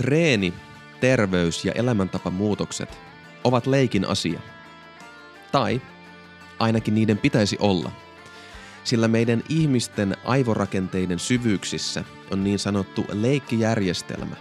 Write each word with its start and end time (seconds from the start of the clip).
treeni, 0.00 0.54
terveys 1.00 1.64
ja 1.64 1.72
elämäntapamuutokset 1.72 2.98
ovat 3.44 3.66
leikin 3.66 4.08
asia. 4.08 4.40
Tai 5.52 5.82
ainakin 6.58 6.94
niiden 6.94 7.18
pitäisi 7.18 7.56
olla. 7.60 7.92
Sillä 8.84 9.08
meidän 9.08 9.42
ihmisten 9.48 10.16
aivorakenteiden 10.24 11.18
syvyyksissä 11.18 12.04
on 12.30 12.44
niin 12.44 12.58
sanottu 12.58 13.06
leikkijärjestelmä. 13.12 14.36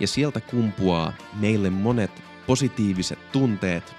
Ja 0.00 0.06
sieltä 0.06 0.40
kumpuaa 0.40 1.12
meille 1.40 1.70
monet 1.70 2.22
positiiviset 2.46 3.32
tunteet 3.32 3.96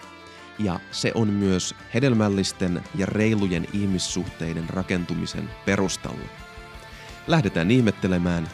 ja 0.60 0.80
se 0.92 1.12
on 1.16 1.28
myös 1.28 1.76
hedelmällisten 1.94 2.84
ja 2.96 3.06
reilujen 3.06 3.68
ihmissuhteiden 3.74 4.70
rakentumisen 4.70 5.50
perustalla. 5.66 6.30
Lähdetään 7.28 7.72
ihmettelemään, 7.72 8.48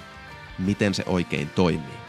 miten 0.59 0.93
se 0.93 1.03
oikein 1.05 1.49
toimii. 1.49 2.06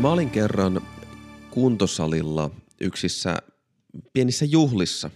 Mä 0.00 0.12
olin 0.12 0.30
kerran 0.30 0.80
kuntosalilla 1.50 2.50
yksissä 2.80 3.36
pienissä 4.12 4.44
juhlissa. 4.44 5.10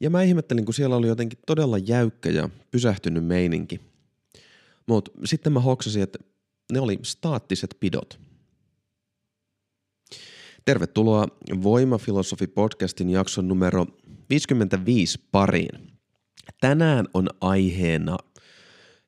Ja 0.00 0.10
mä 0.10 0.22
ihmettelin, 0.22 0.64
kun 0.64 0.74
siellä 0.74 0.96
oli 0.96 1.06
jotenkin 1.06 1.38
todella 1.46 1.78
jäykkä 1.78 2.30
ja 2.30 2.48
pysähtynyt 2.70 3.24
meininki. 3.24 3.80
Mutta 4.86 5.10
sitten 5.24 5.52
mä 5.52 5.60
hoksasin, 5.60 6.02
että 6.02 6.18
ne 6.72 6.80
oli 6.80 6.98
staattiset 7.02 7.76
pidot. 7.80 8.20
Tervetuloa 10.64 11.26
Voimafilosofi-podcastin 11.50 13.10
jakson 13.10 13.48
numero 13.48 13.86
55 14.30 15.20
pariin. 15.32 15.92
Tänään 16.60 17.08
on 17.14 17.28
aiheena 17.40 18.16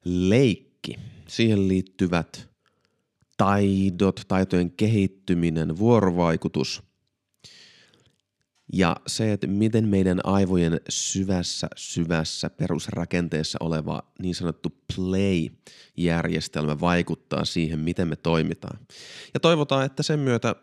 leikki. 0.05 0.99
Siihen 1.29 1.69
liittyvät 1.69 2.50
taidot, 3.41 4.21
taitojen 4.29 4.71
kehittyminen, 4.71 5.79
vuorovaikutus 5.79 6.83
ja 8.73 8.97
se, 9.07 9.33
että 9.33 9.47
miten 9.47 9.89
meidän 9.89 10.21
aivojen 10.25 10.81
syvässä, 10.89 11.69
syvässä 11.77 12.51
perusrakenteessa 12.51 13.59
oleva 13.61 14.03
niin 14.19 14.35
sanottu 14.35 14.69
play-järjestelmä 14.97 16.81
vaikuttaa 16.81 17.45
siihen, 17.45 17.79
miten 17.79 18.09
me 18.09 18.17
toimitaan. 18.17 18.79
Ja 19.35 19.41
toivotaan, 19.41 19.87
että 19.87 20.03
sen 20.03 20.19
myötä 20.19 20.57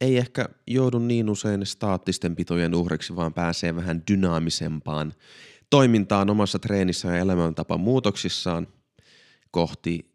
ei 0.00 0.16
ehkä 0.16 0.48
joudu 0.66 0.98
niin 0.98 1.30
usein 1.30 1.66
staattisten 1.66 2.36
pitojen 2.36 2.74
uhriksi, 2.74 3.16
vaan 3.16 3.34
pääsee 3.34 3.76
vähän 3.76 4.02
dynaamisempaan 4.10 5.14
toimintaan 5.70 6.30
omassa 6.30 6.58
treenissä 6.58 7.08
ja 7.08 7.16
elämäntapa 7.16 7.78
muutoksissaan 7.78 8.68
kohti 9.50 10.09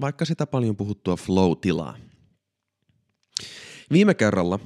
vaikka 0.00 0.24
sitä 0.24 0.46
paljon 0.46 0.76
puhuttua 0.76 1.16
flow-tilaa. 1.16 1.96
Viime 3.92 4.14
kerralla 4.14 4.58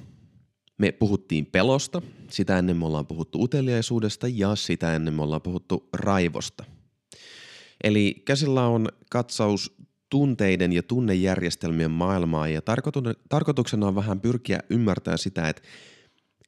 me 0.79 0.93
puhuttiin 0.93 1.47
pelosta, 1.47 2.03
sitä 2.29 2.59
ennen 2.59 2.77
me 2.77 2.87
ollaan 2.87 3.07
puhuttu 3.07 3.43
uteliaisuudesta 3.43 4.29
ja 4.29 4.57
sitä 4.57 4.97
ennen 4.97 5.15
me 5.15 5.23
ollaan 5.23 5.43
puhuttu 5.43 5.89
raivosta. 5.93 6.65
Eli 7.85 8.23
käsillä 8.25 8.67
on 8.67 8.89
katsaus 9.11 9.77
tunteiden 10.11 10.73
ja 10.73 10.83
tunnejärjestelmien 10.83 11.91
maailmaa 11.91 12.49
ja 12.49 12.63
tarkoituksena 13.29 13.87
on 13.87 13.95
vähän 13.95 14.21
pyrkiä 14.21 14.61
ymmärtämään 14.71 15.19
sitä, 15.19 15.49
että 15.49 15.63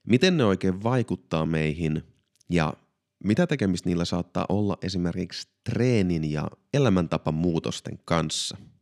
miten 0.07 0.37
ne 0.37 0.45
oikein 0.45 0.83
vaikuttaa 0.83 1.47
meihin 1.47 2.03
ja 2.51 2.75
mitä 3.25 3.47
tekemistä 3.47 3.89
niillä 3.89 4.05
saattaa 4.05 4.47
olla 4.49 4.79
esimerkiksi 4.83 5.49
treenin 5.71 6.33
ja 6.33 6.51
elämäntapamuutosten 6.75 7.99
kanssa– 8.05 8.57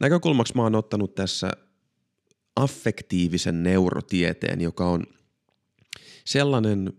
Näkökulmaksi 0.00 0.54
mä 0.56 0.62
oon 0.62 0.74
ottanut 0.74 1.14
tässä 1.14 1.50
affektiivisen 2.56 3.62
neurotieteen, 3.62 4.60
joka 4.60 4.86
on 4.86 5.06
sellainen, 6.24 6.92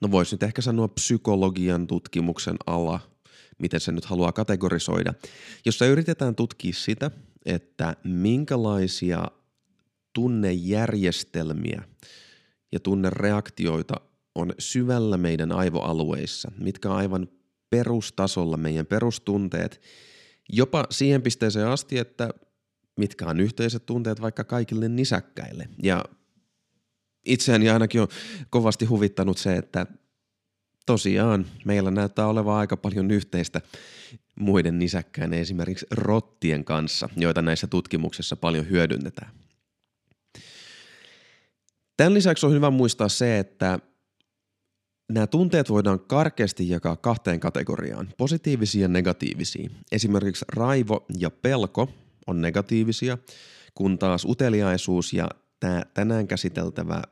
no 0.00 0.10
voisi 0.10 0.34
nyt 0.34 0.42
ehkä 0.42 0.62
sanoa 0.62 0.88
psykologian 0.88 1.86
tutkimuksen 1.86 2.56
ala, 2.66 3.00
miten 3.58 3.80
se 3.80 3.92
nyt 3.92 4.04
haluaa 4.04 4.32
kategorisoida, 4.32 5.14
jossa 5.64 5.86
yritetään 5.86 6.34
tutkia 6.34 6.72
sitä, 6.72 7.10
että 7.46 7.96
minkälaisia 8.04 9.24
tunnejärjestelmiä 10.12 11.82
ja 12.72 12.80
tunnereaktioita 12.80 13.94
on 14.34 14.52
syvällä 14.58 15.16
meidän 15.16 15.52
aivoalueissa, 15.52 16.52
mitkä 16.58 16.90
on 16.90 16.96
aivan 16.96 17.28
perustasolla 17.70 18.56
meidän 18.56 18.86
perustunteet 18.86 19.80
Jopa 20.52 20.84
siihen 20.90 21.22
pisteeseen 21.22 21.66
asti, 21.66 21.98
että 21.98 22.30
mitkä 22.96 23.26
on 23.26 23.40
yhteiset 23.40 23.86
tunteet 23.86 24.20
vaikka 24.20 24.44
kaikille 24.44 24.88
nisäkkäille. 24.88 25.68
Ja 25.82 26.04
itseäni 27.26 27.70
ainakin 27.70 28.00
on 28.00 28.08
kovasti 28.50 28.84
huvittanut 28.84 29.38
se, 29.38 29.56
että 29.56 29.86
tosiaan 30.86 31.46
meillä 31.64 31.90
näyttää 31.90 32.26
olevan 32.26 32.56
aika 32.56 32.76
paljon 32.76 33.10
yhteistä 33.10 33.60
muiden 34.40 34.78
nisäkkäinen 34.78 35.40
esimerkiksi 35.40 35.86
rottien 35.90 36.64
kanssa, 36.64 37.08
joita 37.16 37.42
näissä 37.42 37.66
tutkimuksissa 37.66 38.36
paljon 38.36 38.70
hyödynnetään. 38.70 39.30
Tämän 41.96 42.14
lisäksi 42.14 42.46
on 42.46 42.52
hyvä 42.52 42.70
muistaa 42.70 43.08
se, 43.08 43.38
että 43.38 43.78
Nämä 45.08 45.26
tunteet 45.26 45.70
voidaan 45.70 46.00
karkeasti 46.00 46.68
jakaa 46.68 46.96
kahteen 46.96 47.40
kategoriaan, 47.40 48.08
positiivisiin 48.16 48.82
ja 48.82 48.88
negatiivisiin. 48.88 49.70
Esimerkiksi 49.92 50.44
raivo 50.48 51.06
ja 51.18 51.30
pelko 51.30 51.88
on 52.26 52.40
negatiivisia, 52.40 53.18
kun 53.74 53.98
taas 53.98 54.24
uteliaisuus 54.24 55.12
ja 55.12 55.28
tämä 55.60 55.82
tänään 55.94 56.26
käsiteltävä 56.26 57.02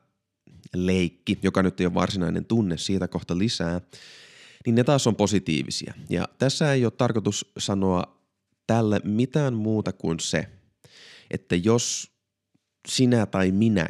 leikki, 0.74 1.38
joka 1.42 1.62
nyt 1.62 1.80
ei 1.80 1.86
ole 1.86 1.94
varsinainen 1.94 2.44
tunne, 2.44 2.78
siitä 2.78 3.08
kohta 3.08 3.38
lisää, 3.38 3.80
niin 4.66 4.74
ne 4.74 4.84
taas 4.84 5.06
on 5.06 5.16
positiivisia. 5.16 5.94
Ja 6.10 6.28
tässä 6.38 6.72
ei 6.72 6.84
ole 6.84 6.92
tarkoitus 6.96 7.52
sanoa 7.58 8.18
tälle 8.66 9.00
mitään 9.04 9.54
muuta 9.54 9.92
kuin 9.92 10.20
se, 10.20 10.48
että 11.30 11.56
jos 11.56 12.12
sinä 12.88 13.26
tai 13.26 13.50
minä 13.50 13.88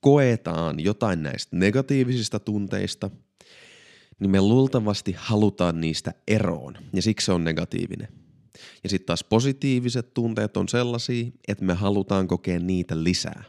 koetaan 0.00 0.80
jotain 0.80 1.22
näistä 1.22 1.56
negatiivisista 1.56 2.40
tunteista– 2.40 3.10
niin 4.22 4.30
me 4.30 4.40
luultavasti 4.40 5.14
halutaan 5.18 5.80
niistä 5.80 6.14
eroon 6.28 6.74
ja 6.92 7.02
siksi 7.02 7.24
se 7.24 7.32
on 7.32 7.44
negatiivinen. 7.44 8.08
Ja 8.82 8.88
sitten 8.88 9.06
taas 9.06 9.24
positiiviset 9.24 10.14
tunteet 10.14 10.56
on 10.56 10.68
sellaisia, 10.68 11.26
että 11.48 11.64
me 11.64 11.74
halutaan 11.74 12.28
kokea 12.28 12.58
niitä 12.58 13.04
lisää. 13.04 13.44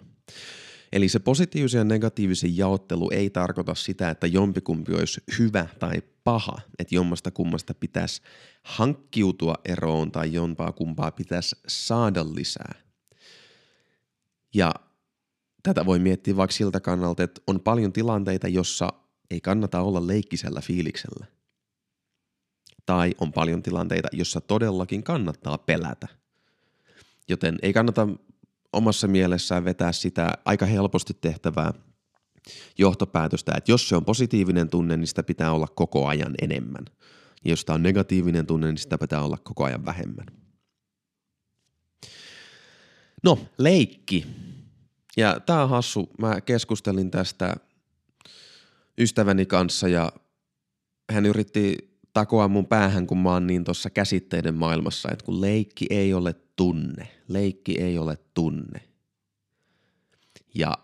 Eli 0.93 1.09
se 1.09 1.19
positiivisen 1.19 1.79
ja 1.79 1.83
negatiivisen 1.83 2.57
jaottelu 2.57 3.09
ei 3.11 3.29
tarkoita 3.29 3.75
sitä, 3.75 4.09
että 4.09 4.27
jompikumpi 4.27 4.93
olisi 4.93 5.21
hyvä 5.39 5.67
tai 5.79 6.01
paha, 6.23 6.57
että 6.79 6.95
jommasta 6.95 7.31
kummasta 7.31 7.73
pitäisi 7.73 8.21
hankkiutua 8.63 9.55
eroon 9.65 10.11
tai 10.11 10.33
jompaa 10.33 10.71
kumpaa 10.71 11.11
pitäisi 11.11 11.55
saada 11.67 12.25
lisää. 12.35 12.75
Ja 14.53 14.73
tätä 15.63 15.85
voi 15.85 15.99
miettiä 15.99 16.35
vaikka 16.35 16.55
siltä 16.55 16.79
kannalta, 16.79 17.23
että 17.23 17.41
on 17.47 17.59
paljon 17.59 17.93
tilanteita, 17.93 18.47
jossa 18.47 18.89
ei 19.33 19.41
kannata 19.41 19.81
olla 19.81 20.07
leikkisellä 20.07 20.61
fiiliksellä. 20.61 21.25
Tai 22.85 23.11
on 23.19 23.33
paljon 23.33 23.63
tilanteita, 23.63 24.07
jossa 24.11 24.41
todellakin 24.41 25.03
kannattaa 25.03 25.57
pelätä. 25.57 26.07
Joten 27.29 27.55
ei 27.61 27.73
kannata 27.73 28.07
omassa 28.73 29.07
mielessään 29.07 29.65
vetää 29.65 29.91
sitä 29.91 30.31
aika 30.45 30.65
helposti 30.65 31.13
tehtävää 31.21 31.73
johtopäätöstä, 32.77 33.53
että 33.57 33.71
jos 33.71 33.89
se 33.89 33.95
on 33.95 34.05
positiivinen 34.05 34.69
tunne, 34.69 34.97
niin 34.97 35.07
sitä 35.07 35.23
pitää 35.23 35.51
olla 35.51 35.67
koko 35.67 36.07
ajan 36.07 36.35
enemmän. 36.41 36.85
Ja 37.45 37.49
jos 37.49 37.65
tämä 37.65 37.75
on 37.75 37.83
negatiivinen 37.83 38.45
tunne, 38.45 38.67
niin 38.67 38.77
sitä 38.77 38.97
pitää 38.97 39.21
olla 39.21 39.37
koko 39.37 39.63
ajan 39.63 39.85
vähemmän. 39.85 40.25
No, 43.23 43.39
leikki. 43.57 44.25
Ja 45.17 45.39
tämä 45.39 45.63
on 45.63 45.69
hassu. 45.69 46.09
Mä 46.17 46.41
keskustelin 46.41 47.11
tästä 47.11 47.55
ystäväni 48.97 49.45
kanssa 49.45 49.87
ja 49.87 50.11
hän 51.11 51.25
yritti 51.25 51.77
takoa 52.13 52.47
mun 52.47 52.65
päähän, 52.65 53.07
kun 53.07 53.17
mä 53.17 53.29
oon 53.29 53.47
niin 53.47 53.63
tuossa 53.63 53.89
käsitteiden 53.89 54.55
maailmassa, 54.55 55.09
että 55.11 55.25
kun 55.25 55.41
leikki 55.41 55.85
ei 55.89 56.13
ole 56.13 56.35
tunne, 56.55 57.07
leikki 57.27 57.81
ei 57.81 57.97
ole 57.97 58.17
tunne. 58.33 58.81
Ja 60.55 60.77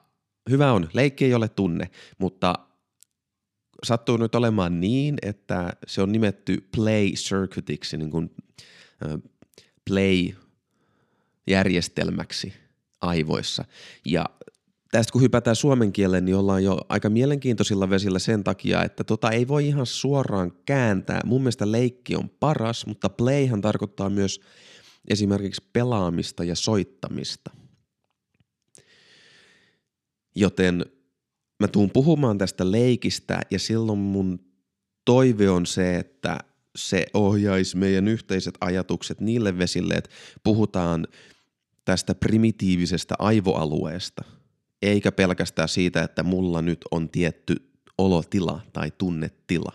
hyvä 0.49 0.71
on, 0.71 0.89
leikki 0.93 1.25
ei 1.25 1.33
ole 1.33 1.49
tunne, 1.49 1.89
mutta 2.17 2.55
sattuu 3.83 4.17
nyt 4.17 4.35
olemaan 4.35 4.81
niin, 4.81 5.15
että 5.21 5.73
se 5.87 6.01
on 6.01 6.11
nimetty 6.11 6.67
play 6.75 7.11
circuitiksi, 7.11 7.97
niin 7.97 8.11
kuin 8.11 8.31
play 9.89 10.29
järjestelmäksi 11.47 12.53
aivoissa. 13.01 13.65
Ja 14.05 14.25
tästä 14.91 15.11
kun 15.11 15.21
hypätään 15.21 15.55
suomen 15.55 15.91
kielen, 15.91 16.25
niin 16.25 16.35
ollaan 16.35 16.63
jo 16.63 16.77
aika 16.89 17.09
mielenkiintoisilla 17.09 17.89
vesillä 17.89 18.19
sen 18.19 18.43
takia, 18.43 18.83
että 18.83 19.03
tota 19.03 19.31
ei 19.31 19.47
voi 19.47 19.67
ihan 19.67 19.85
suoraan 19.85 20.51
kääntää. 20.65 21.21
Mun 21.25 21.41
mielestä 21.41 21.71
leikki 21.71 22.15
on 22.15 22.29
paras, 22.29 22.85
mutta 22.85 23.09
playhan 23.09 23.61
tarkoittaa 23.61 24.09
myös 24.09 24.41
esimerkiksi 25.07 25.63
pelaamista 25.73 26.43
ja 26.43 26.55
soittamista. 26.55 27.51
Joten 30.35 30.85
mä 31.59 31.67
tuun 31.67 31.89
puhumaan 31.89 32.37
tästä 32.37 32.71
leikistä 32.71 33.41
ja 33.51 33.59
silloin 33.59 33.99
mun 33.99 34.39
toive 35.05 35.49
on 35.49 35.65
se, 35.65 35.95
että 35.95 36.37
se 36.75 37.05
ohjaisi 37.13 37.77
meidän 37.77 38.07
yhteiset 38.07 38.57
ajatukset 38.61 39.21
niille 39.21 39.57
vesille, 39.57 39.93
että 39.93 40.09
puhutaan 40.43 41.07
tästä 41.85 42.15
primitiivisestä 42.15 43.15
aivoalueesta, 43.19 44.23
eikä 44.81 45.11
pelkästään 45.11 45.69
siitä, 45.69 46.03
että 46.03 46.23
mulla 46.23 46.61
nyt 46.61 46.79
on 46.91 47.09
tietty 47.09 47.55
olotila 47.97 48.61
tai 48.73 48.91
tunnetila. 48.97 49.71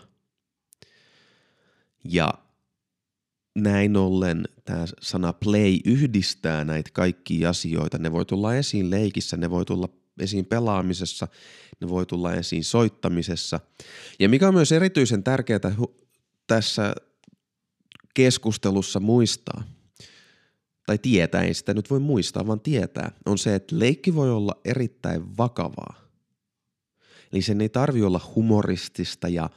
Ja 2.03 2.33
näin 3.55 3.97
ollen 3.97 4.43
tämä 4.65 4.85
sana 5.01 5.33
play 5.33 5.79
yhdistää 5.85 6.65
näitä 6.65 6.89
kaikkia 6.93 7.49
asioita. 7.49 7.97
Ne 7.97 8.11
voi 8.11 8.25
tulla 8.25 8.55
esiin 8.55 8.89
leikissä, 8.89 9.37
ne 9.37 9.49
voi 9.49 9.65
tulla 9.65 9.89
esiin 10.19 10.45
pelaamisessa, 10.45 11.27
ne 11.81 11.89
voi 11.89 12.05
tulla 12.05 12.33
esiin 12.33 12.63
soittamisessa. 12.63 13.59
Ja 14.19 14.29
mikä 14.29 14.47
on 14.47 14.53
myös 14.53 14.71
erityisen 14.71 15.23
tärkeää 15.23 15.59
tässä 16.47 16.95
keskustelussa 18.13 18.99
muistaa, 18.99 19.63
tai 20.85 20.97
tietää, 20.97 21.41
ei 21.41 21.53
sitä 21.53 21.73
nyt 21.73 21.89
voi 21.89 21.99
muistaa, 21.99 22.47
vaan 22.47 22.59
tietää, 22.59 23.11
on 23.25 23.37
se, 23.37 23.55
että 23.55 23.79
leikki 23.79 24.15
voi 24.15 24.31
olla 24.31 24.61
erittäin 24.65 25.37
vakavaa. 25.37 26.05
Eli 27.33 27.41
sen 27.41 27.61
ei 27.61 27.69
tarvi 27.69 28.03
olla 28.03 28.21
humoristista 28.35 29.27
ja 29.27 29.49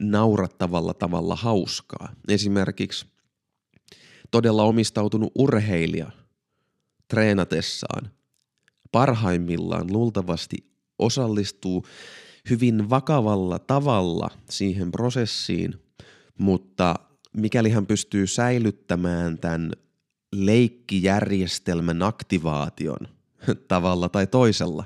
naurattavalla 0.00 0.94
tavalla 0.94 1.36
hauskaa. 1.36 2.12
Esimerkiksi 2.28 3.06
todella 4.30 4.62
omistautunut 4.62 5.32
urheilija 5.34 6.10
treenatessaan 7.08 8.10
parhaimmillaan 8.92 9.92
luultavasti 9.92 10.56
osallistuu 10.98 11.86
hyvin 12.50 12.90
vakavalla 12.90 13.58
tavalla 13.58 14.30
siihen 14.50 14.90
prosessiin, 14.90 15.74
mutta 16.38 16.94
mikäli 17.36 17.70
hän 17.70 17.86
pystyy 17.86 18.26
säilyttämään 18.26 19.38
tämän 19.38 19.72
leikkijärjestelmän 20.32 22.02
aktivaation 22.02 23.08
tavalla 23.68 24.08
tai 24.08 24.26
toisella 24.26 24.84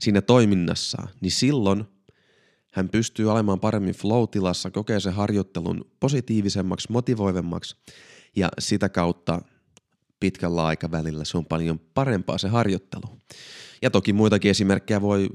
siinä 0.00 0.22
toiminnassa, 0.22 1.02
niin 1.20 1.30
silloin 1.30 1.84
hän 2.72 2.88
pystyy 2.88 3.30
olemaan 3.30 3.60
paremmin 3.60 3.94
flow-tilassa, 3.94 4.70
kokee 4.70 5.00
sen 5.00 5.12
harjoittelun 5.12 5.90
positiivisemmaksi, 6.00 6.92
motivoivemmaksi 6.92 7.76
ja 8.36 8.48
sitä 8.58 8.88
kautta 8.88 9.42
pitkällä 10.20 10.64
aikavälillä 10.66 11.24
se 11.24 11.38
on 11.38 11.46
paljon 11.46 11.80
parempaa 11.94 12.38
se 12.38 12.48
harjoittelu. 12.48 13.04
Ja 13.82 13.90
toki 13.90 14.12
muitakin 14.12 14.50
esimerkkejä 14.50 15.00
voi 15.00 15.28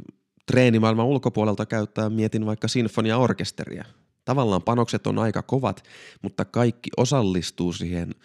treenimaailman 0.46 1.06
ulkopuolelta 1.06 1.66
käyttää, 1.66 2.10
mietin 2.10 2.46
vaikka 2.46 2.68
sinfoniaorkesteria. 2.68 3.86
Tavallaan 4.26 4.64
panokset 4.64 5.08
on 5.08 5.20
aika 5.20 5.42
kovat, 5.42 5.84
mutta 6.22 6.46
kaikki 6.46 6.90
osallistuu 6.98 7.74
siihen 7.74 8.16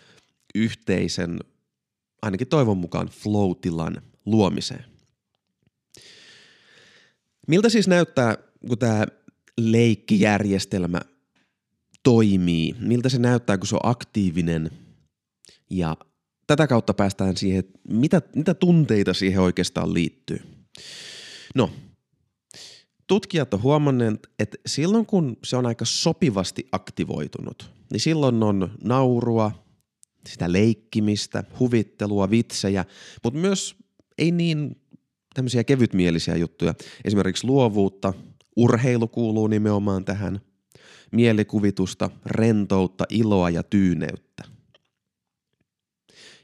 yhteisen, 0.54 1.38
ainakin 2.22 2.46
toivon 2.46 2.78
mukaan, 2.78 3.08
flow-tilan 3.08 4.02
luomiseen. 4.26 4.84
Miltä 7.48 7.68
siis 7.68 7.88
näyttää, 7.88 8.36
kun 8.68 8.78
tämä 8.78 9.06
leikkijärjestelmä 9.58 11.00
toimii? 12.02 12.74
Miltä 12.80 13.08
se 13.08 13.18
näyttää, 13.18 13.58
kun 13.58 13.66
se 13.66 13.74
on 13.74 13.80
aktiivinen 13.90 14.70
ja 15.70 15.96
tätä 16.46 16.66
kautta 16.66 16.94
päästään 16.94 17.36
siihen, 17.36 17.58
että 17.58 17.78
mitä, 17.88 18.22
mitä 18.36 18.54
tunteita 18.54 19.14
siihen 19.14 19.40
oikeastaan 19.40 19.94
liittyy. 19.94 20.40
No, 21.54 21.70
tutkijat 23.06 23.54
on 23.54 23.62
huomanneet, 23.62 24.30
että 24.38 24.58
silloin 24.66 25.06
kun 25.06 25.36
se 25.44 25.56
on 25.56 25.66
aika 25.66 25.84
sopivasti 25.84 26.68
aktivoitunut, 26.72 27.70
niin 27.92 28.00
silloin 28.00 28.42
on 28.42 28.70
naurua, 28.84 29.63
sitä 30.28 30.52
leikkimistä, 30.52 31.44
huvittelua, 31.60 32.30
vitsejä, 32.30 32.84
mutta 33.24 33.40
myös 33.40 33.76
ei 34.18 34.30
niin 34.30 34.76
tämmöisiä 35.34 35.64
kevytmielisiä 35.64 36.36
juttuja. 36.36 36.74
Esimerkiksi 37.04 37.46
luovuutta, 37.46 38.12
urheilu 38.56 39.08
kuuluu 39.08 39.46
nimenomaan 39.46 40.04
tähän, 40.04 40.40
mielikuvitusta, 41.12 42.10
rentoutta, 42.26 43.04
iloa 43.08 43.50
ja 43.50 43.62
tyyneyttä. 43.62 44.44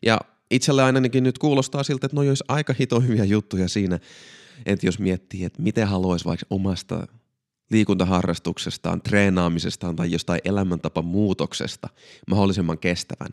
Ja 0.02 0.20
itselle 0.50 0.82
ainakin 0.82 1.24
nyt 1.24 1.38
kuulostaa 1.38 1.82
siltä, 1.82 2.06
että 2.06 2.16
no 2.16 2.20
olisi 2.20 2.44
aika 2.48 2.74
hito 2.80 3.00
hyviä 3.00 3.24
juttuja 3.24 3.68
siinä, 3.68 3.98
että 4.66 4.86
jos 4.86 4.98
miettii, 4.98 5.44
että 5.44 5.62
miten 5.62 5.88
haluaisi 5.88 6.24
vaikka 6.24 6.46
omasta 6.50 7.06
liikuntaharrastuksestaan, 7.70 9.02
treenaamisestaan 9.02 9.96
tai 9.96 10.12
jostain 10.12 10.40
elämäntapa 10.44 11.02
muutoksesta 11.02 11.88
mahdollisimman 12.28 12.78
kestävän. 12.78 13.30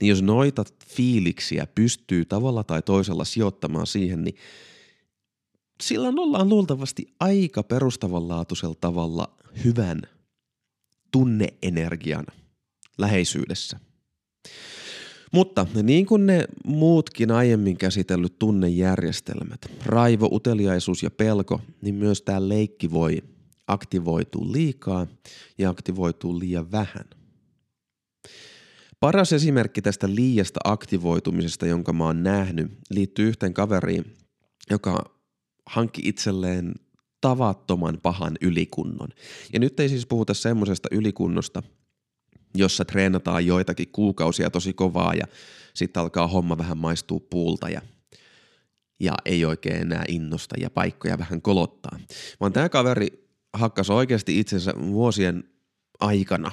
Niin 0.00 0.08
jos 0.10 0.22
noita 0.22 0.64
fiiliksiä 0.86 1.66
pystyy 1.74 2.24
tavalla 2.24 2.64
tai 2.64 2.82
toisella 2.82 3.24
sijoittamaan 3.24 3.86
siihen, 3.86 4.24
niin 4.24 4.36
sillä 5.82 6.08
ollaan 6.08 6.48
luultavasti 6.48 7.06
aika 7.20 7.62
perustavanlaatuisella 7.62 8.76
tavalla 8.80 9.36
hyvän 9.64 10.02
tunneenergian 11.12 12.26
läheisyydessä. 12.98 13.80
Mutta 15.32 15.66
niin 15.82 16.06
kuin 16.06 16.26
ne 16.26 16.44
muutkin 16.64 17.30
aiemmin 17.30 17.76
käsitellyt 17.76 18.38
tunnejärjestelmät, 18.38 19.60
raivo, 19.86 20.28
uteliaisuus 20.32 21.02
ja 21.02 21.10
pelko, 21.10 21.60
niin 21.82 21.94
myös 21.94 22.22
tämä 22.22 22.48
leikki 22.48 22.90
voi 22.90 23.22
aktivoitua 23.66 24.52
liikaa 24.52 25.06
ja 25.58 25.70
aktivoituu 25.70 26.38
liian 26.38 26.72
vähän. 26.72 27.04
Paras 29.06 29.32
esimerkki 29.32 29.82
tästä 29.82 30.14
liiasta 30.14 30.60
aktivoitumisesta, 30.64 31.66
jonka 31.66 31.92
mä 31.92 32.04
oon 32.04 32.22
nähnyt, 32.22 32.78
liittyy 32.90 33.28
yhteen 33.28 33.54
kaveriin, 33.54 34.16
joka 34.70 35.18
hankki 35.66 36.02
itselleen 36.04 36.74
tavattoman 37.20 37.98
pahan 38.02 38.36
ylikunnon. 38.40 39.08
Ja 39.52 39.58
nyt 39.58 39.80
ei 39.80 39.88
siis 39.88 40.06
puhuta 40.06 40.34
semmoisesta 40.34 40.88
ylikunnosta, 40.92 41.62
jossa 42.54 42.84
treenataan 42.84 43.46
joitakin 43.46 43.88
kuukausia 43.92 44.50
tosi 44.50 44.72
kovaa 44.72 45.14
ja 45.14 45.26
sitten 45.74 46.00
alkaa 46.00 46.26
homma 46.26 46.58
vähän 46.58 46.78
maistuu 46.78 47.20
puulta 47.20 47.68
ja, 47.68 47.80
ja 49.00 49.12
ei 49.24 49.44
oikein 49.44 49.82
enää 49.82 50.04
innosta 50.08 50.54
ja 50.60 50.70
paikkoja 50.70 51.18
vähän 51.18 51.42
kolottaa. 51.42 51.98
Vaan 52.40 52.52
tämä 52.52 52.68
kaveri 52.68 53.28
hakkas 53.52 53.90
oikeasti 53.90 54.40
itsensä 54.40 54.72
vuosien 54.86 55.44
aikana 56.00 56.52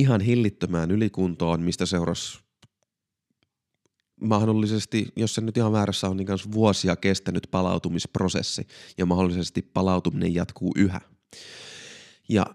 ihan 0.00 0.20
hillittömään 0.20 0.90
ylikuntoon, 0.90 1.62
mistä 1.62 1.86
seurasi 1.86 2.38
mahdollisesti, 4.20 5.12
jos 5.16 5.34
se 5.34 5.40
nyt 5.40 5.56
ihan 5.56 5.72
väärässä 5.72 6.08
on, 6.08 6.16
niin 6.16 6.28
vuosia 6.52 6.96
kestänyt 6.96 7.48
palautumisprosessi 7.50 8.66
ja 8.98 9.06
mahdollisesti 9.06 9.62
palautuminen 9.62 10.34
jatkuu 10.34 10.72
yhä. 10.76 11.00
Ja 12.28 12.46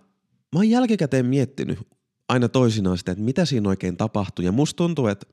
mä 0.51 0.59
oon 0.59 0.69
jälkikäteen 0.69 1.25
miettinyt 1.25 1.79
aina 2.29 2.49
toisinaan 2.49 2.97
sitä, 2.97 3.11
että 3.11 3.23
mitä 3.23 3.45
siinä 3.45 3.69
oikein 3.69 3.97
tapahtuu. 3.97 4.45
Ja 4.45 4.51
musta 4.51 4.77
tuntuu, 4.77 5.07
että 5.07 5.25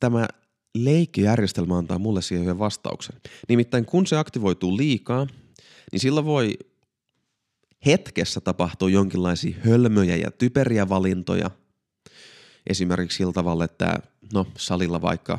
tämä 0.00 0.28
leikkijärjestelmä 0.74 1.78
antaa 1.78 1.98
mulle 1.98 2.22
siihen 2.22 2.58
vastauksen. 2.58 3.20
Nimittäin 3.48 3.84
kun 3.84 4.06
se 4.06 4.16
aktivoituu 4.16 4.76
liikaa, 4.76 5.26
niin 5.92 6.00
sillä 6.00 6.24
voi 6.24 6.58
hetkessä 7.86 8.40
tapahtua 8.40 8.90
jonkinlaisia 8.90 9.56
hölmöjä 9.64 10.16
ja 10.16 10.30
typeriä 10.30 10.88
valintoja. 10.88 11.50
Esimerkiksi 12.66 13.16
sillä 13.16 13.32
tavalla, 13.32 13.64
että 13.64 13.98
no 14.32 14.46
salilla 14.56 15.02
vaikka 15.02 15.38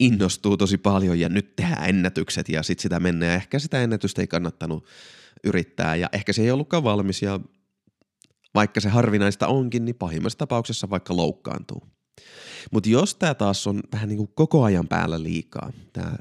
innostuu 0.00 0.56
tosi 0.56 0.78
paljon 0.78 1.20
ja 1.20 1.28
nyt 1.28 1.56
tehdään 1.56 1.88
ennätykset 1.88 2.48
ja 2.48 2.62
sitten 2.62 2.82
sitä 2.82 3.00
mennään. 3.00 3.30
Ja 3.30 3.36
ehkä 3.36 3.58
sitä 3.58 3.82
ennätystä 3.82 4.22
ei 4.22 4.26
kannattanut 4.26 4.84
yrittää 5.44 5.96
ja 5.96 6.08
ehkä 6.12 6.32
se 6.32 6.42
ei 6.42 6.50
ollutkaan 6.50 6.84
valmis 6.84 7.22
ja 7.22 7.40
vaikka 8.54 8.80
se 8.80 8.88
harvinaista 8.88 9.46
onkin, 9.46 9.84
niin 9.84 9.94
pahimmassa 9.94 10.38
tapauksessa 10.38 10.90
vaikka 10.90 11.16
loukkaantuu. 11.16 11.82
Mutta 12.72 12.88
jos 12.88 13.14
tämä 13.14 13.34
taas 13.34 13.66
on 13.66 13.80
vähän 13.92 14.08
niin 14.08 14.16
kuin 14.16 14.30
koko 14.34 14.62
ajan 14.62 14.88
päällä 14.88 15.22
liikaa, 15.22 15.72
tämä 15.92 16.16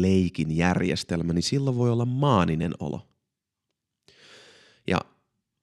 leikin 0.00 0.56
järjestelmä, 0.56 1.32
niin 1.32 1.42
silloin 1.42 1.76
voi 1.76 1.90
olla 1.90 2.04
maaninen 2.04 2.72
olo. 2.78 3.08
Ja 4.86 5.00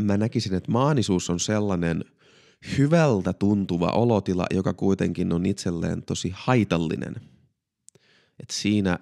mä 0.02 0.18
näkisin, 0.18 0.54
että 0.54 0.72
maanisuus 0.72 1.30
on 1.30 1.40
sellainen 1.40 2.06
hyvältä 2.78 3.34
tuntuva 3.34 3.90
olotila, 3.90 4.46
joka 4.52 4.74
kuitenkin 4.74 5.34
on 5.34 5.46
itselleen 5.46 6.04
tosi 6.04 6.32
haitallinen. 6.34 7.16
Et 8.40 8.50
siinä 8.52 9.00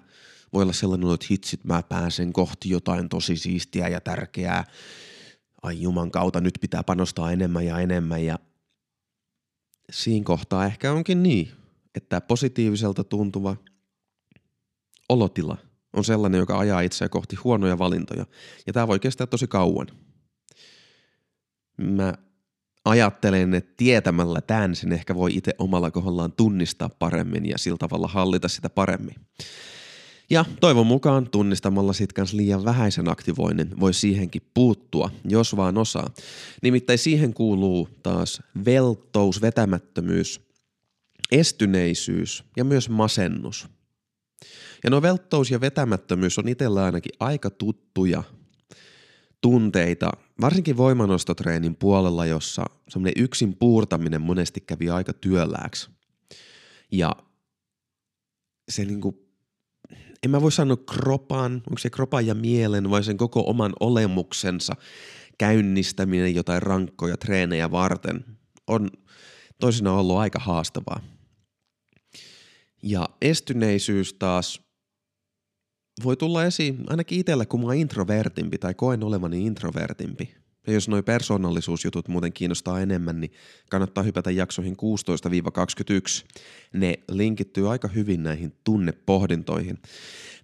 voi 0.52 0.62
olla 0.62 0.72
sellainen, 0.72 1.14
että 1.14 1.26
hitsit 1.30 1.64
mä 1.64 1.82
pääsen 1.82 2.32
kohti 2.32 2.68
jotain 2.68 3.08
tosi 3.08 3.36
siistiä 3.36 3.88
ja 3.88 4.00
tärkeää. 4.00 4.64
Ai 5.62 5.80
juman 5.82 6.10
kautta, 6.10 6.40
nyt 6.40 6.58
pitää 6.60 6.82
panostaa 6.82 7.32
enemmän 7.32 7.66
ja 7.66 7.78
enemmän 7.78 8.24
ja 8.24 8.38
siinä 9.90 10.24
kohtaa 10.24 10.66
ehkä 10.66 10.92
onkin 10.92 11.22
niin, 11.22 11.50
että 11.94 12.20
positiiviselta 12.20 13.04
tuntuva 13.04 13.56
olotila 15.08 15.56
on 15.92 16.04
sellainen, 16.04 16.38
joka 16.38 16.58
ajaa 16.58 16.80
itseä 16.80 17.08
kohti 17.08 17.36
huonoja 17.36 17.78
valintoja. 17.78 18.26
Ja 18.66 18.72
tämä 18.72 18.88
voi 18.88 18.98
kestää 18.98 19.26
tosi 19.26 19.46
kauan. 19.46 19.86
Mä 21.80 22.14
ajattelen, 22.84 23.54
että 23.54 23.74
tietämällä 23.76 24.40
tämän 24.40 24.74
sen 24.74 24.92
ehkä 24.92 25.14
voi 25.14 25.36
itse 25.36 25.54
omalla 25.58 25.90
kohdallaan 25.90 26.32
tunnistaa 26.32 26.88
paremmin 26.88 27.46
ja 27.46 27.58
sillä 27.58 27.78
tavalla 27.78 28.08
hallita 28.08 28.48
sitä 28.48 28.70
paremmin. 28.70 29.14
Ja 30.30 30.44
toivon 30.60 30.86
mukaan 30.86 31.30
tunnistamalla 31.30 31.92
sit 31.92 32.12
kans 32.12 32.32
liian 32.32 32.64
vähäisen 32.64 33.08
aktivoinnin 33.08 33.80
voi 33.80 33.94
siihenkin 33.94 34.42
puuttua, 34.54 35.10
jos 35.24 35.56
vaan 35.56 35.78
osaa. 35.78 36.10
Nimittäin 36.62 36.98
siihen 36.98 37.34
kuuluu 37.34 37.88
taas 38.02 38.42
velttous, 38.64 39.42
vetämättömyys, 39.42 40.40
estyneisyys 41.32 42.44
ja 42.56 42.64
myös 42.64 42.88
masennus. 42.88 43.68
Ja 44.84 44.90
no 44.90 45.02
velttous 45.02 45.50
ja 45.50 45.60
vetämättömyys 45.60 46.38
on 46.38 46.48
itsellä 46.48 46.84
ainakin 46.84 47.12
aika 47.20 47.50
tuttuja 47.50 48.22
tunteita, 49.40 50.10
varsinkin 50.40 50.76
voimanostotreenin 50.76 51.76
puolella, 51.76 52.26
jossa 52.26 52.64
semmoinen 52.88 53.22
yksin 53.24 53.56
puurtaminen 53.56 54.22
monesti 54.22 54.60
kävi 54.60 54.90
aika 54.90 55.12
työlääksi. 55.12 55.90
Ja 56.92 57.16
se 58.68 58.84
niinku, 58.84 59.28
en 60.22 60.30
mä 60.30 60.40
voi 60.40 60.52
sanoa 60.52 60.76
kropan, 60.76 61.52
onko 61.52 61.78
se 61.78 61.90
kropan 61.90 62.26
ja 62.26 62.34
mielen 62.34 62.90
vai 62.90 63.04
sen 63.04 63.16
koko 63.16 63.44
oman 63.46 63.72
olemuksensa 63.80 64.72
käynnistäminen 65.38 66.34
jotain 66.34 66.62
rankkoja 66.62 67.16
treenejä 67.16 67.70
varten 67.70 68.24
on 68.66 68.90
toisinaan 69.60 69.98
ollut 69.98 70.16
aika 70.16 70.38
haastavaa. 70.38 71.00
Ja 72.82 73.08
estyneisyys 73.22 74.14
taas 74.14 74.69
voi 76.04 76.16
tulla 76.16 76.44
esiin 76.44 76.84
ainakin 76.86 77.20
itsellä, 77.20 77.46
kun 77.46 77.60
mä 77.60 77.66
oon 77.66 77.74
introvertimpi 77.74 78.58
tai 78.58 78.74
koen 78.74 79.04
olevani 79.04 79.46
introvertimpi. 79.46 80.34
Ja 80.66 80.72
jos 80.72 80.88
noi 80.88 81.02
persoonallisuusjutut 81.02 82.08
muuten 82.08 82.32
kiinnostaa 82.32 82.80
enemmän, 82.80 83.20
niin 83.20 83.32
kannattaa 83.70 84.04
hypätä 84.04 84.30
jaksoihin 84.30 84.76
16-21. 86.24 86.26
Ne 86.72 86.98
linkittyy 87.10 87.70
aika 87.70 87.88
hyvin 87.88 88.22
näihin 88.22 88.52
tunnepohdintoihin. 88.64 89.78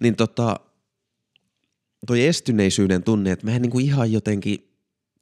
Niin 0.01 0.17
tota, 0.17 0.61
toi 2.07 2.27
estyneisyyden 2.27 3.03
tunne, 3.03 3.33
että 3.33 3.47
mä 3.47 3.57
en 3.57 3.63
niinku 3.63 3.79
ihan 3.79 4.13
jotenkin, 4.13 4.69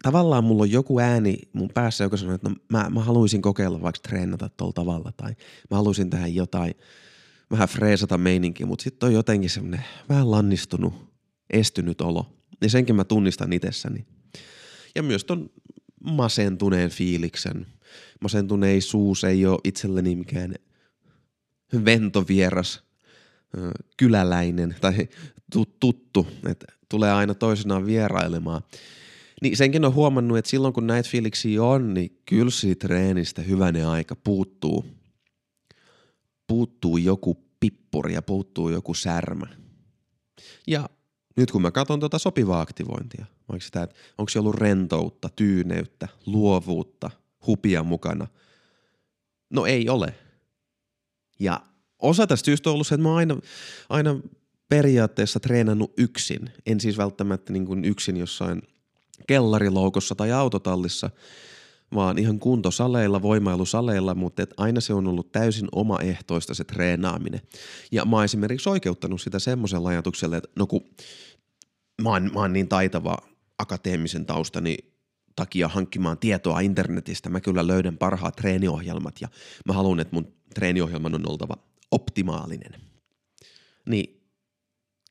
tavallaan 0.03 0.45
mulla 0.45 0.62
on 0.62 0.71
joku 0.71 1.00
ääni 1.00 1.38
mun 1.53 1.71
päässä, 1.75 2.05
joka 2.05 2.17
sanoo, 2.17 2.35
että 2.35 2.49
no, 2.49 2.57
mä, 2.69 2.91
mä 2.91 3.00
haluaisin 3.00 3.43
kokeilla 3.43 3.83
vaikka 3.83 4.09
treenata 4.09 4.49
tuolla 4.49 4.73
tavalla 4.73 5.12
tai 5.17 5.35
mä 5.71 5.76
haluaisin 5.76 6.11
tehdä 6.11 6.26
jotain– 6.26 6.75
vähän 7.51 7.69
freesata 7.69 8.19
meininki, 8.19 8.65
mutta 8.65 8.83
sitten 8.83 9.07
on 9.07 9.13
jotenkin 9.13 9.51
semmoinen 9.51 9.85
vähän 10.09 10.31
lannistunut, 10.31 10.95
estynyt 11.51 12.01
olo. 12.01 12.37
Ja 12.61 12.71
senkin 12.71 12.97
mä 12.97 13.05
tunnistan 13.05 13.53
itsessäni. 13.53 14.07
Ja 14.95 15.03
myös 15.03 15.25
ton 15.25 15.51
masentuneen 16.05 16.91
fiiliksen. 16.91 17.67
Masentuneisuus 18.21 19.25
ei 19.25 19.47
ole 19.47 19.59
itselleni 19.65 20.17
mikään 20.17 20.55
ventovieras 21.85 22.83
kyläläinen 23.97 24.77
tai 24.81 25.09
tuttu, 25.81 26.27
että 26.49 26.67
tulee 26.89 27.13
aina 27.13 27.35
toisenaan 27.35 27.87
vierailemaan. 27.87 28.63
Niin 29.43 29.57
senkin 29.57 29.85
on 29.85 29.95
huomannut, 29.95 30.39
että 30.39 30.51
silloin 30.51 30.75
kun 30.75 30.87
näitä 30.87 31.09
fiiliksiä 31.09 31.63
on, 31.63 31.95
niin 31.95 32.19
kyllä 32.27 32.51
siitä 32.51 32.87
treenistä 32.89 33.43
hyvänen 33.43 33.87
aika 33.87 34.17
puuttuu. 34.17 34.85
Puuttuu 36.47 36.97
joku 36.97 37.45
pippuri 37.61 38.15
ja 38.15 38.23
puuttuu 38.23 38.69
joku 38.71 38.95
särmä. 38.95 39.47
Ja 40.67 40.89
nyt 41.37 41.51
kun 41.51 41.63
mä 41.63 41.71
katson 41.71 42.01
tuota 42.01 42.19
sopivaa 42.19 42.61
aktivointia, 42.61 43.27
vaikka 43.49 43.67
sitä, 43.67 43.83
että 43.83 43.97
onko 44.19 44.29
se 44.29 44.39
ollut 44.39 44.55
rentoutta, 44.55 45.29
tyyneyttä, 45.37 46.09
luovuutta, 46.27 47.11
hupia 47.47 47.83
mukana. 47.83 48.27
No 49.51 49.67
ei 49.67 49.89
ole. 49.89 50.15
Ja 51.41 51.61
osa 51.99 52.27
tästä 52.27 52.45
syystä 52.45 52.71
on 52.71 52.75
ollut 52.75 52.87
se, 52.87 52.95
että 52.95 53.03
mä 53.03 53.09
oon 53.09 53.19
aina, 53.19 53.37
aina 53.89 54.21
periaatteessa 54.69 55.41
treenannut 55.41 55.93
yksin. 55.97 56.51
En 56.67 56.81
siis 56.81 56.99
välttämättä 56.99 57.53
niin 57.53 57.67
kuin 57.67 57.85
yksin 57.85 58.17
jossain 58.17 58.63
kellariloukossa 59.27 60.15
tai 60.15 60.33
autotallissa, 60.33 61.11
vaan 61.95 62.19
ihan 62.19 62.38
kuntosaleilla, 62.38 63.23
voimailusaleilla, 63.23 64.14
mutta 64.14 64.43
et 64.43 64.55
aina 64.57 64.81
se 64.81 64.95
on 64.95 65.07
ollut 65.07 65.33
täysin 65.33 65.69
omaehtoista 65.73 66.55
se 66.55 66.64
treenaaminen. 66.64 67.41
Ja 67.93 68.05
mä 68.05 68.17
oon 68.17 68.25
esimerkiksi 68.25 68.69
oikeuttanut 68.69 69.21
sitä 69.21 69.38
semmoisella 69.38 69.88
ajatuksella, 69.88 70.37
että 70.37 70.50
no 70.57 70.67
kun 70.67 70.85
mä 72.03 72.11
oon, 72.11 72.31
mä 72.35 72.41
oon 72.41 72.53
niin 72.53 72.69
taitava 72.69 73.19
akateemisen 73.59 74.26
taustani 74.26 74.76
takia 75.37 75.69
hankkimaan 75.69 76.19
tietoa 76.19 76.61
internetistä, 76.61 77.29
mä 77.29 77.41
kyllä 77.41 77.67
löydän 77.67 77.99
parhaat 77.99 78.37
treeniohjelmat 78.37 79.21
ja 79.21 79.29
mä 79.67 79.73
haluan, 79.73 80.00
että 80.00 80.14
mun 80.14 80.33
treeniohjelman 80.55 81.14
on 81.14 81.31
oltava 81.31 81.57
optimaalinen. 81.91 82.81
Niin 83.88 84.25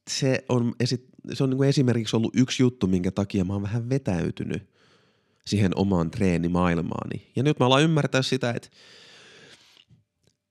se 0.10 0.46
on, 0.50 0.76
esi- 0.80 1.08
se 1.34 1.44
on 1.44 1.50
niin 1.50 1.58
kuin 1.58 1.70
esimerkiksi 1.70 2.16
ollut 2.16 2.36
yksi 2.36 2.64
juttu, 2.64 2.88
minkä 2.88 3.12
takia 3.12 3.46
mä 3.46 3.54
oon 3.54 3.62
vähän 3.62 3.90
vetäytynyt 3.90 4.73
siihen 5.48 5.72
omaan 5.76 6.12
treenimaailmaani. 6.12 7.32
Ja 7.36 7.44
nyt 7.44 7.60
mä 7.60 7.66
alan 7.66 7.84
ymmärtää 7.84 8.22
sitä, 8.22 8.52
että 8.52 8.70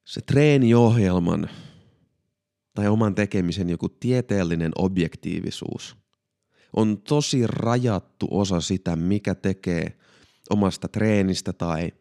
se 0.04 0.20
treeniohjelman 0.20 1.50
tai 2.74 2.88
oman 2.88 3.14
tekemisen 3.14 3.70
joku 3.70 3.88
tieteellinen 3.88 4.72
objektiivisuus 4.78 5.96
on 6.76 7.02
tosi 7.02 7.46
rajattu 7.46 8.28
osa 8.30 8.60
sitä, 8.60 8.96
mikä 8.96 9.34
tekee 9.34 9.98
omasta 10.50 10.88
treenistä 10.88 11.52
tai 11.52 11.92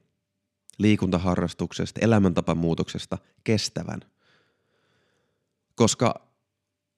liikuntaharrastuksesta, 0.78 2.00
elämäntapamuutoksesta 2.04 3.18
kestävän. 3.44 4.00
Koska 5.76 6.28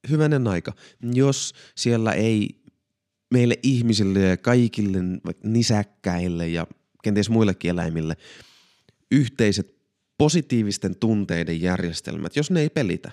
hyvänen 0.09 0.47
aika, 0.47 0.73
jos 1.13 1.53
siellä 1.75 2.11
ei 2.11 2.62
meille 3.33 3.59
ihmisille 3.63 4.19
ja 4.19 4.37
kaikille 4.37 4.97
nisäkkäille 5.43 6.47
ja 6.47 6.67
kenties 7.03 7.29
muillekin 7.29 7.71
eläimille 7.71 8.17
yhteiset 9.11 9.75
positiivisten 10.17 10.95
tunteiden 10.95 11.61
järjestelmät, 11.61 12.35
jos 12.35 12.51
ne 12.51 12.61
ei 12.61 12.69
pelitä. 12.69 13.11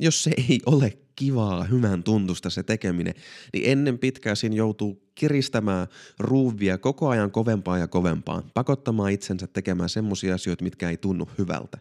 Jos 0.00 0.22
se 0.22 0.30
ei 0.36 0.60
ole 0.66 0.98
kivaa, 1.16 1.64
hyvän 1.64 2.02
tuntusta 2.02 2.50
se 2.50 2.62
tekeminen, 2.62 3.14
niin 3.52 3.70
ennen 3.70 3.98
pitkää 3.98 4.34
siinä 4.34 4.56
joutuu 4.56 5.10
kiristämään 5.14 5.86
ruuvia 6.18 6.78
koko 6.78 7.08
ajan 7.08 7.30
kovempaa 7.30 7.78
ja 7.78 7.88
kovempaa, 7.88 8.42
pakottamaan 8.54 9.12
itsensä 9.12 9.46
tekemään 9.46 9.88
semmoisia 9.88 10.34
asioita, 10.34 10.64
mitkä 10.64 10.90
ei 10.90 10.96
tunnu 10.96 11.28
hyvältä. 11.38 11.78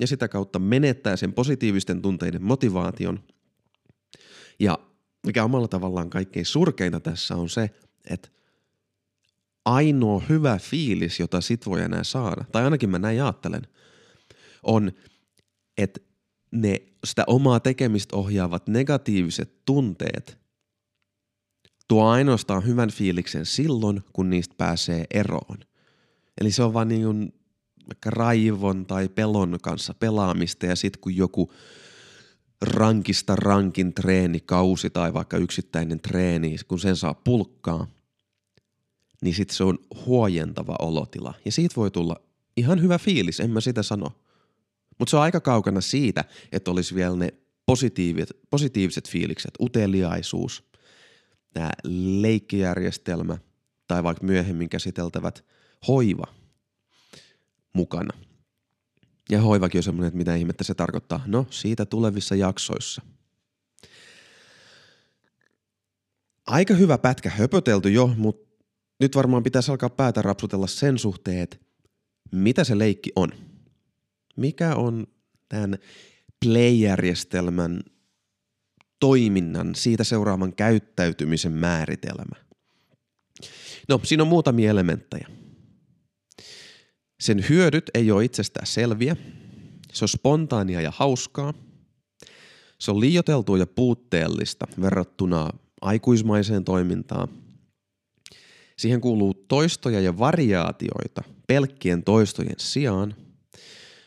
Ja 0.00 0.06
sitä 0.06 0.28
kautta 0.28 0.58
menettää 0.58 1.16
sen 1.16 1.32
positiivisten 1.32 2.02
tunteiden 2.02 2.42
motivaation. 2.42 3.20
Ja 4.58 4.78
mikä 5.26 5.44
omalla 5.44 5.68
tavallaan 5.68 6.10
kaikkein 6.10 6.46
surkeinta 6.46 7.00
tässä 7.00 7.36
on 7.36 7.48
se, 7.48 7.70
että 8.10 8.28
ainoa 9.64 10.22
hyvä 10.28 10.58
fiilis, 10.58 11.20
jota 11.20 11.40
sit 11.40 11.66
voi 11.66 11.82
enää 11.82 12.04
saada, 12.04 12.44
tai 12.52 12.64
ainakin 12.64 12.90
mä 12.90 12.98
näin 12.98 13.22
ajattelen, 13.22 13.62
on, 14.62 14.92
että 15.78 16.00
ne 16.50 16.82
sitä 17.04 17.24
omaa 17.26 17.60
tekemistä 17.60 18.16
ohjaavat 18.16 18.68
negatiiviset 18.68 19.64
tunteet 19.64 20.44
tuo 21.88 22.04
ainoastaan 22.04 22.66
hyvän 22.66 22.90
fiiliksen 22.90 23.46
silloin, 23.46 24.00
kun 24.12 24.30
niistä 24.30 24.54
pääsee 24.58 25.04
eroon. 25.10 25.58
Eli 26.40 26.50
se 26.50 26.62
on 26.62 26.72
vaan 26.72 26.88
niin 26.88 27.02
kuin 27.02 27.32
raivon 28.06 28.86
tai 28.86 29.08
pelon 29.08 29.58
kanssa 29.62 29.94
pelaamista 29.94 30.66
ja 30.66 30.76
sitten 30.76 31.00
kun 31.00 31.16
joku 31.16 31.52
rankista 32.64 33.36
rankin 33.36 33.94
treenikausi 33.94 34.90
tai 34.90 35.12
vaikka 35.14 35.36
yksittäinen 35.36 36.00
treeni, 36.00 36.56
kun 36.68 36.78
sen 36.78 36.96
saa 36.96 37.14
pulkkaa, 37.14 37.86
niin 39.22 39.34
sitten 39.34 39.56
se 39.56 39.64
on 39.64 39.78
huojentava 40.06 40.76
olotila. 40.78 41.34
Ja 41.44 41.52
siitä 41.52 41.76
voi 41.76 41.90
tulla 41.90 42.20
ihan 42.56 42.82
hyvä 42.82 42.98
fiilis, 42.98 43.40
en 43.40 43.50
mä 43.50 43.60
sitä 43.60 43.82
sano. 43.82 44.12
Mutta 44.98 45.10
se 45.10 45.16
on 45.16 45.22
aika 45.22 45.40
kaukana 45.40 45.80
siitä, 45.80 46.24
että 46.52 46.70
olisi 46.70 46.94
vielä 46.94 47.16
ne 47.16 47.34
positiiviset, 47.66 48.38
positiiviset 48.50 49.08
fiilikset, 49.08 49.54
uteliaisuus, 49.60 50.64
tämä 51.52 51.70
leikkijärjestelmä 52.20 53.38
tai 53.86 54.02
vaikka 54.02 54.26
myöhemmin 54.26 54.68
käsiteltävät 54.68 55.44
hoiva 55.88 56.26
mukana– 57.72 58.18
ja 59.30 59.40
hoivakin 59.40 59.78
on 59.78 59.82
semmoinen, 59.82 60.08
että 60.08 60.18
mitä 60.18 60.34
ihmettä 60.34 60.64
se 60.64 60.74
tarkoittaa. 60.74 61.22
No, 61.26 61.46
siitä 61.50 61.86
tulevissa 61.86 62.34
jaksoissa. 62.34 63.02
Aika 66.46 66.74
hyvä 66.74 66.98
pätkä 66.98 67.30
höpötelty 67.30 67.90
jo, 67.90 68.06
mutta 68.16 68.64
nyt 69.00 69.16
varmaan 69.16 69.42
pitäisi 69.42 69.70
alkaa 69.70 69.90
päätä 69.90 70.22
rapsutella 70.22 70.66
sen 70.66 70.98
suhteen, 70.98 71.38
että 71.38 71.56
mitä 72.32 72.64
se 72.64 72.78
leikki 72.78 73.12
on. 73.16 73.32
Mikä 74.36 74.74
on 74.74 75.06
tämän 75.48 75.78
play-järjestelmän 76.44 77.80
toiminnan, 79.00 79.74
siitä 79.74 80.04
seuraavan 80.04 80.52
käyttäytymisen 80.52 81.52
määritelmä? 81.52 82.44
No, 83.88 84.00
siinä 84.04 84.22
on 84.22 84.28
muutamia 84.28 84.70
elementtejä. 84.70 85.28
Sen 87.24 87.44
hyödyt 87.48 87.90
ei 87.94 88.10
ole 88.10 88.24
itsestään 88.24 88.66
selviä. 88.66 89.16
Se 89.92 90.04
on 90.04 90.08
spontaania 90.08 90.80
ja 90.80 90.92
hauskaa. 90.96 91.54
Se 92.78 92.90
on 92.90 93.00
liioteltua 93.00 93.58
ja 93.58 93.66
puutteellista 93.66 94.66
verrattuna 94.80 95.50
aikuismaiseen 95.80 96.64
toimintaan. 96.64 97.28
Siihen 98.78 99.00
kuuluu 99.00 99.34
toistoja 99.34 100.00
ja 100.00 100.18
variaatioita 100.18 101.22
pelkkien 101.46 102.04
toistojen 102.04 102.54
sijaan. 102.58 103.14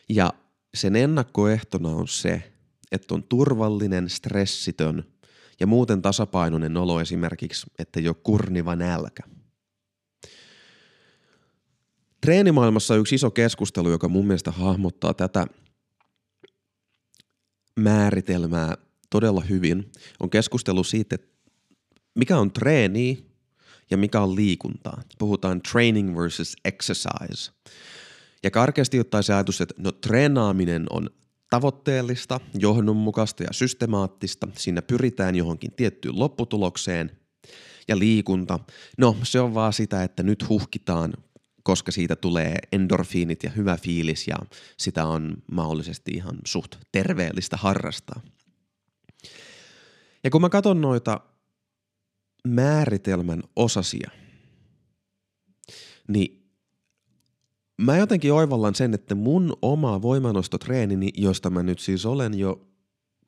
Ja 0.09 0.33
sen 0.75 0.95
ennakkoehtona 0.95 1.89
on 1.89 2.07
se, 2.07 2.51
että 2.91 3.15
on 3.15 3.24
turvallinen, 3.24 4.09
stressitön 4.09 5.03
ja 5.59 5.67
muuten 5.67 6.01
tasapainoinen 6.01 6.77
olo 6.77 7.01
esimerkiksi, 7.01 7.67
että 7.79 8.00
ei 8.00 8.07
ole 8.07 8.15
kurniva 8.24 8.75
nälkä. 8.75 9.37
Treenimaailmassa 12.27 12.96
yksi 12.96 13.15
iso 13.15 13.31
keskustelu, 13.31 13.89
joka 13.89 14.10
mun 14.10 14.27
mielestä 14.27 14.51
hahmottaa 14.51 15.13
tätä 15.13 15.48
määritelmää 17.79 18.77
todella 19.10 19.41
hyvin, 19.41 19.91
on 20.19 20.29
keskustelu 20.29 20.84
siitä, 20.84 21.17
mikä 22.15 22.38
on 22.38 22.51
treeni 22.51 23.25
ja 23.91 23.98
mikä 23.98 24.22
on 24.22 24.36
liikuntaa. 24.36 25.01
Puhutaan 25.17 25.62
training 25.62 26.17
versus 26.17 26.55
exercise. 26.65 27.51
Ja 28.43 28.51
karkeasti 28.51 29.00
ottaen 29.00 29.24
se 29.24 29.34
ajatus, 29.34 29.62
että 29.62 29.75
no 29.77 29.91
treenaaminen 29.91 30.86
on 30.89 31.10
tavoitteellista, 31.50 32.39
johdonmukaista 32.53 33.43
ja 33.43 33.50
systemaattista. 33.51 34.48
Siinä 34.57 34.81
pyritään 34.81 35.36
johonkin 35.36 35.72
tiettyyn 35.72 36.19
lopputulokseen. 36.19 37.12
Ja 37.88 38.00
liikunta, 38.00 38.60
no 38.98 39.15
se 39.24 39.39
on 39.39 39.53
vaan 39.53 39.74
sitä, 39.74 40.03
että 40.03 40.24
nyt 40.24 40.50
huhkitaan, 40.50 41.13
koska 41.67 41.91
siitä 41.91 42.15
tulee 42.15 42.57
endorfiinit 42.71 43.43
ja 43.43 43.50
hyvä 43.50 43.77
fiilis 43.77 44.27
ja 44.27 44.36
sitä 44.77 45.05
on 45.05 45.38
mahdollisesti 45.51 46.12
ihan 46.12 46.38
suht 46.45 46.75
terveellistä 46.91 47.57
harrastaa. 47.57 48.21
Ja 50.24 50.29
kun 50.29 50.41
mä 50.41 50.50
katson 50.50 50.81
noita 50.81 51.19
määritelmän 52.47 53.43
osasia, 53.55 54.12
niin 56.07 56.51
mä 57.81 57.97
jotenkin 57.97 58.33
oivallan 58.33 58.75
sen, 58.75 58.93
että 58.93 59.15
mun 59.15 59.57
oma 59.62 60.01
voimanostotreenini, 60.01 61.09
josta 61.17 61.50
mä 61.50 61.63
nyt 61.63 61.79
siis 61.79 62.05
olen 62.05 62.39
jo 62.39 62.67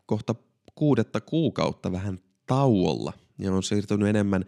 kohta 0.05 0.35
kuudetta 0.75 1.21
kuukautta 1.21 1.91
vähän 1.91 2.19
tauolla 2.45 3.13
ja 3.39 3.53
on 3.53 3.63
siirtynyt 3.63 4.07
enemmän 4.07 4.45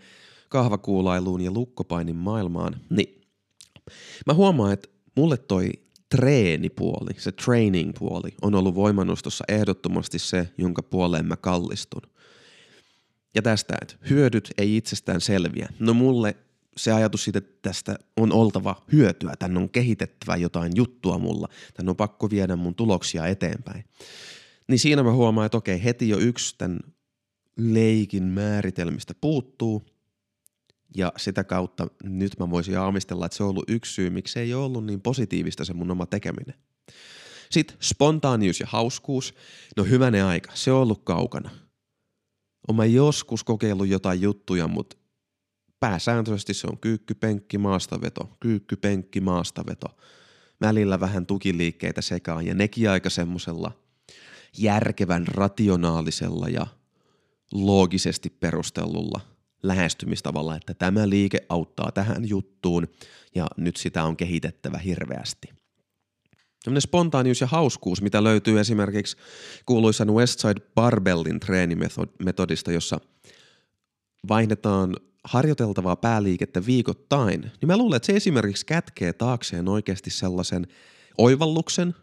kahvakuulailuun 0.49 1.41
ja 1.41 1.51
lukkopainin 1.51 2.15
maailmaan, 2.15 2.81
niin 2.89 3.20
mä 4.25 4.33
huomaan, 4.33 4.73
että 4.73 4.89
mulle 5.15 5.37
toi 5.37 5.69
treenipuoli, 6.09 7.11
se 7.17 7.31
training 7.31 7.91
puoli 7.99 8.29
on 8.41 8.55
ollut 8.55 8.75
voimanostossa 8.75 9.43
ehdottomasti 9.47 10.19
se, 10.19 10.49
jonka 10.57 10.83
puoleen 10.83 11.25
mä 11.25 11.35
kallistun. 11.35 12.01
Ja 13.35 13.41
tästä, 13.41 13.77
että 13.81 13.95
hyödyt 14.09 14.51
ei 14.57 14.77
itsestään 14.77 15.21
selviä. 15.21 15.69
No 15.79 15.93
mulle 15.93 16.35
se 16.77 16.91
ajatus 16.91 17.23
siitä, 17.23 17.37
että 17.37 17.59
tästä 17.61 17.95
on 18.17 18.33
oltava 18.33 18.81
hyötyä, 18.91 19.35
tän 19.39 19.57
on 19.57 19.69
kehitettävä 19.69 20.35
jotain 20.35 20.71
juttua 20.75 21.17
mulla, 21.17 21.47
tän 21.73 21.89
on 21.89 21.95
pakko 21.95 22.29
viedä 22.29 22.55
mun 22.55 22.75
tuloksia 22.75 23.27
eteenpäin. 23.27 23.85
Niin 24.67 24.79
siinä 24.79 25.03
mä 25.03 25.11
huomaan, 25.11 25.45
että 25.45 25.57
okei, 25.57 25.83
heti 25.83 26.09
jo 26.09 26.17
yksi 26.17 26.55
tämän 26.57 26.79
leikin 27.57 28.23
määritelmistä 28.23 29.13
puuttuu, 29.21 29.85
ja 30.97 31.13
sitä 31.17 31.43
kautta 31.43 31.87
nyt 32.03 32.39
mä 32.39 32.49
voisin 32.49 32.79
aamistella, 32.79 33.25
että 33.25 33.37
se 33.37 33.43
on 33.43 33.49
ollut 33.49 33.69
yksi 33.69 33.93
syy, 33.93 34.09
miksi 34.09 34.39
ei 34.39 34.53
ole 34.53 34.65
ollut 34.65 34.85
niin 34.85 35.01
positiivista 35.01 35.65
se 35.65 35.73
mun 35.73 35.91
oma 35.91 36.05
tekeminen. 36.05 36.55
Sitten 37.49 37.77
spontaanius 37.81 38.59
ja 38.59 38.67
hauskuus. 38.69 39.33
No 39.77 39.83
hyvänä 39.83 40.27
aika, 40.27 40.51
se 40.53 40.71
on 40.71 40.81
ollut 40.81 41.01
kaukana– 41.03 41.49
on 42.67 42.75
mä 42.75 42.85
joskus 42.85 43.43
kokeillut 43.43 43.87
jotain 43.87 44.21
juttuja, 44.21 44.67
mutta 44.67 44.97
pääsääntöisesti 45.79 46.53
se 46.53 46.67
on 46.67 46.77
kyykkypenkki, 46.77 47.57
maastaveto, 47.57 48.37
kyykkypenkki, 48.39 49.21
maastaveto. 49.21 49.97
Välillä 50.61 50.99
vähän 50.99 51.25
tukiliikkeitä 51.25 52.01
sekaan 52.01 52.45
ja 52.45 52.53
nekin 52.53 52.89
aika 52.89 53.09
semmosella 53.09 53.71
järkevän, 54.57 55.27
rationaalisella 55.27 56.49
ja 56.49 56.67
loogisesti 57.53 58.29
perustellulla 58.29 59.21
lähestymistavalla, 59.63 60.55
että 60.55 60.73
tämä 60.73 61.09
liike 61.09 61.45
auttaa 61.49 61.91
tähän 61.91 62.29
juttuun 62.29 62.87
ja 63.35 63.47
nyt 63.57 63.77
sitä 63.77 64.03
on 64.03 64.17
kehitettävä 64.17 64.77
hirveästi. 64.77 65.49
Tämmöinen 66.63 66.81
spontaanius 66.81 67.41
ja 67.41 67.47
hauskuus, 67.47 68.01
mitä 68.01 68.23
löytyy 68.23 68.59
esimerkiksi 68.59 69.17
kuuluisan 69.65 70.13
Westside 70.13 70.61
Barbellin 70.75 71.39
treenimetodista, 71.39 72.71
jossa 72.71 72.99
vaihdetaan 74.29 74.95
harjoiteltavaa 75.23 75.95
pääliikettä 75.95 76.65
viikoittain, 76.65 77.41
niin 77.41 77.67
mä 77.67 77.77
luulen, 77.77 77.97
että 77.97 78.05
se 78.05 78.13
esimerkiksi 78.13 78.65
kätkee 78.65 79.13
taakseen 79.13 79.67
oikeasti 79.67 80.09
sellaisen 80.09 80.67
oivalluksen, 81.17 81.95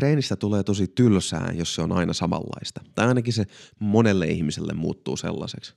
treenistä 0.00 0.36
tulee 0.36 0.62
tosi 0.62 0.88
tylsää, 0.88 1.52
jos 1.54 1.74
se 1.74 1.82
on 1.82 1.92
aina 1.92 2.12
samanlaista. 2.12 2.80
Tai 2.94 3.08
ainakin 3.08 3.32
se 3.32 3.44
monelle 3.78 4.26
ihmiselle 4.26 4.72
muuttuu 4.72 5.16
sellaiseksi. 5.16 5.74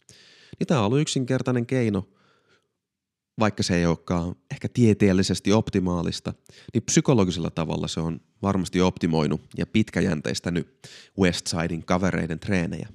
Niin 0.60 0.68
tämä 0.68 0.80
on 0.80 0.86
ollut 0.86 1.02
yksinkertainen 1.02 1.66
keino– 1.66 2.08
vaikka 3.40 3.64
se 3.64 3.76
ei 3.76 3.86
olekaan 3.86 4.36
ehkä 4.52 4.70
tieteellisesti 4.70 5.54
optimaalista, 5.54 6.34
niin 6.74 6.84
psykologisella 6.84 7.50
tavalla 7.50 7.88
se 7.88 8.00
on 8.00 8.22
varmasti 8.42 8.82
optimoinut 8.82 9.42
ja 9.58 9.66
pitkäjänteistänyt 9.66 10.90
Westsidein 11.20 11.86
kavereiden 11.86 12.40
treenejä. 12.40 12.90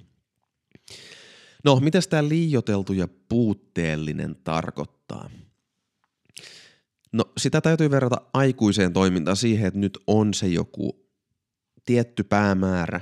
No, 1.64 1.80
mitä 1.80 2.00
tämä 2.10 2.28
liioteltu 2.28 2.92
ja 2.92 3.08
puutteellinen 3.28 4.36
tarkoittaa? 4.44 5.30
No, 7.12 7.24
sitä 7.36 7.60
täytyy 7.60 7.90
verrata 7.90 8.20
aikuiseen 8.32 8.92
toimintaan 8.92 9.36
siihen, 9.36 9.66
että 9.66 9.80
nyt 9.80 9.98
on 10.06 10.34
se 10.34 10.46
joku 10.46 11.07
tietty 11.88 12.24
päämäärä, 12.24 13.00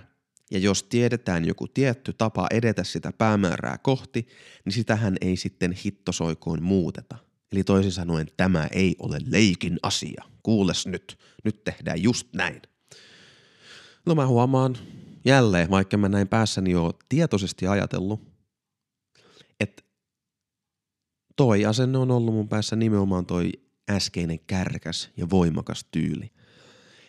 ja 0.50 0.58
jos 0.58 0.82
tiedetään 0.82 1.44
joku 1.44 1.68
tietty 1.68 2.12
tapa 2.12 2.46
edetä 2.50 2.84
sitä 2.84 3.12
päämäärää 3.12 3.78
kohti, 3.78 4.26
niin 4.64 4.72
sitähän 4.72 5.16
ei 5.20 5.36
sitten 5.36 5.72
hittosoikoon 5.72 6.62
muuteta. 6.62 7.16
Eli 7.52 7.64
toisin 7.64 7.92
sanoen 7.92 8.26
tämä 8.36 8.68
ei 8.72 8.96
ole 8.98 9.18
leikin 9.26 9.78
asia. 9.82 10.24
Kuules 10.42 10.86
nyt, 10.86 11.18
nyt 11.44 11.64
tehdään 11.64 12.02
just 12.02 12.28
näin. 12.32 12.62
No 14.06 14.14
mä 14.14 14.26
huomaan 14.26 14.76
jälleen, 15.24 15.70
vaikka 15.70 15.96
mä 15.96 16.08
näin 16.08 16.28
päässäni 16.28 16.70
jo 16.70 16.92
tietoisesti 17.08 17.66
ajatellut, 17.66 18.20
että 19.60 19.82
toi 21.36 21.64
asenne 21.64 21.98
on 21.98 22.10
ollut 22.10 22.34
mun 22.34 22.48
päässä 22.48 22.76
nimenomaan 22.76 23.26
toi 23.26 23.52
äskeinen 23.90 24.38
kärkäs 24.46 25.10
ja 25.16 25.30
voimakas 25.30 25.84
tyyli. 25.90 26.30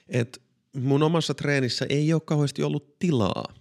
Et 0.10 0.47
mun 0.78 1.04
omassa 1.04 1.34
treenissä 1.34 1.86
ei 1.90 2.14
ole 2.14 2.22
kauheasti 2.26 2.64
ollut 2.64 3.00
tilaa. 3.00 3.54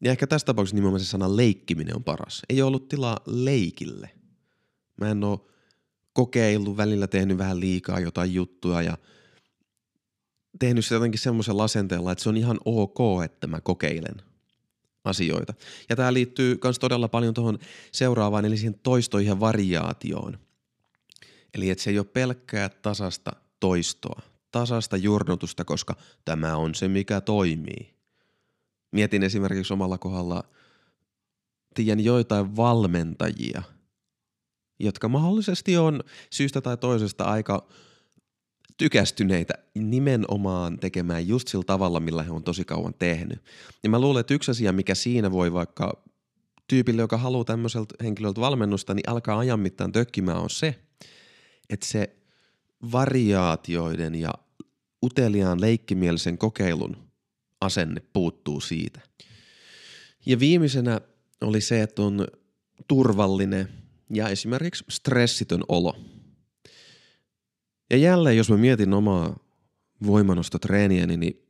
Ja 0.00 0.10
ehkä 0.10 0.26
tässä 0.26 0.46
tapauksessa 0.46 0.74
nimenomaan 0.74 1.00
se 1.00 1.06
sana 1.06 1.36
leikkiminen 1.36 1.96
on 1.96 2.04
paras. 2.04 2.42
Ei 2.48 2.62
ole 2.62 2.66
ollut 2.66 2.88
tilaa 2.88 3.20
leikille– 3.26 4.10
Mä 5.00 5.10
en 5.10 5.24
oo 5.24 5.48
kokeillut, 6.12 6.76
välillä 6.76 7.06
tehnyt 7.06 7.38
vähän 7.38 7.60
liikaa 7.60 8.00
jotain 8.00 8.34
juttuja 8.34 8.82
ja 8.82 8.98
tehnyt 10.58 10.84
sitä 10.84 10.94
jotenkin 10.94 11.20
semmoisen 11.20 11.60
asenteella, 11.60 12.12
että 12.12 12.22
se 12.22 12.28
on 12.28 12.36
ihan 12.36 12.58
ok, 12.64 12.98
että 13.24 13.46
mä 13.46 13.60
kokeilen 13.60 14.22
asioita. 15.04 15.54
Ja 15.88 15.96
tämä 15.96 16.12
liittyy 16.12 16.58
myös 16.64 16.78
todella 16.78 17.08
paljon 17.08 17.34
tuohon 17.34 17.58
seuraavaan, 17.92 18.44
eli 18.44 18.56
siihen 18.56 18.78
toistoihin 18.82 19.28
ja 19.28 19.40
variaatioon. 19.40 20.38
Eli 21.54 21.70
että 21.70 21.84
se 21.84 21.90
ei 21.90 21.98
ole 21.98 22.06
pelkkää 22.06 22.68
tasasta 22.68 23.32
toistoa, 23.60 24.22
tasasta 24.58 24.96
jurnutusta, 24.96 25.64
koska 25.64 25.96
tämä 26.24 26.56
on 26.56 26.74
se, 26.74 26.88
mikä 26.88 27.20
toimii. 27.20 27.94
Mietin 28.92 29.22
esimerkiksi 29.22 29.72
omalla 29.72 29.98
kohdalla, 29.98 30.44
tiedän 31.74 32.04
joitain 32.04 32.56
valmentajia– 32.56 33.62
jotka 34.78 35.08
mahdollisesti 35.08 35.76
on 35.76 36.00
syystä 36.30 36.60
tai 36.60 36.76
toisesta 36.76 37.24
aika 37.24 37.68
tykästyneitä 38.76 39.54
nimenomaan 39.74 40.78
tekemään 40.78 41.28
just 41.28 41.48
sillä 41.48 41.64
tavalla, 41.64 42.00
millä 42.00 42.22
he 42.22 42.30
on 42.30 42.44
tosi 42.44 42.64
kauan 42.64 42.94
tehnyt. 42.98 43.44
Ja 43.82 43.90
mä 43.90 44.00
luulen, 44.00 44.20
että 44.20 44.34
yksi 44.34 44.50
asia, 44.50 44.72
mikä 44.72 44.94
siinä 44.94 45.32
voi 45.32 45.52
vaikka 45.52 46.04
tyypille, 46.68 47.02
joka 47.02 47.18
haluaa 47.18 47.44
tämmöiseltä 47.44 47.94
henkilöltä 48.04 48.40
valmennusta, 48.40 48.94
niin 48.94 49.08
alkaa 49.08 49.38
ajan 49.38 49.60
mittaan 49.60 49.92
tökkimään 49.92 50.38
on 50.38 50.50
se, 50.50 50.80
että 51.70 51.86
se 51.86 52.16
variaatioiden 52.92 54.14
ja 54.14 54.30
uteliaan 55.04 55.60
leikkimielisen 55.60 56.38
kokeilun 56.38 56.96
asenne 57.60 58.02
puuttuu 58.12 58.60
siitä. 58.60 59.00
Ja 60.26 60.38
viimeisenä 60.38 61.00
oli 61.40 61.60
se, 61.60 61.82
että 61.82 62.02
on 62.02 62.26
turvallinen 62.88 63.68
ja 64.10 64.28
esimerkiksi 64.28 64.84
stressitön 64.90 65.62
olo. 65.68 65.96
Ja 67.90 67.96
jälleen, 67.96 68.36
jos 68.36 68.50
mä 68.50 68.56
mietin 68.56 68.94
omaa 68.94 69.38
voimannostotreeniäni, 70.06 71.16
niin 71.16 71.48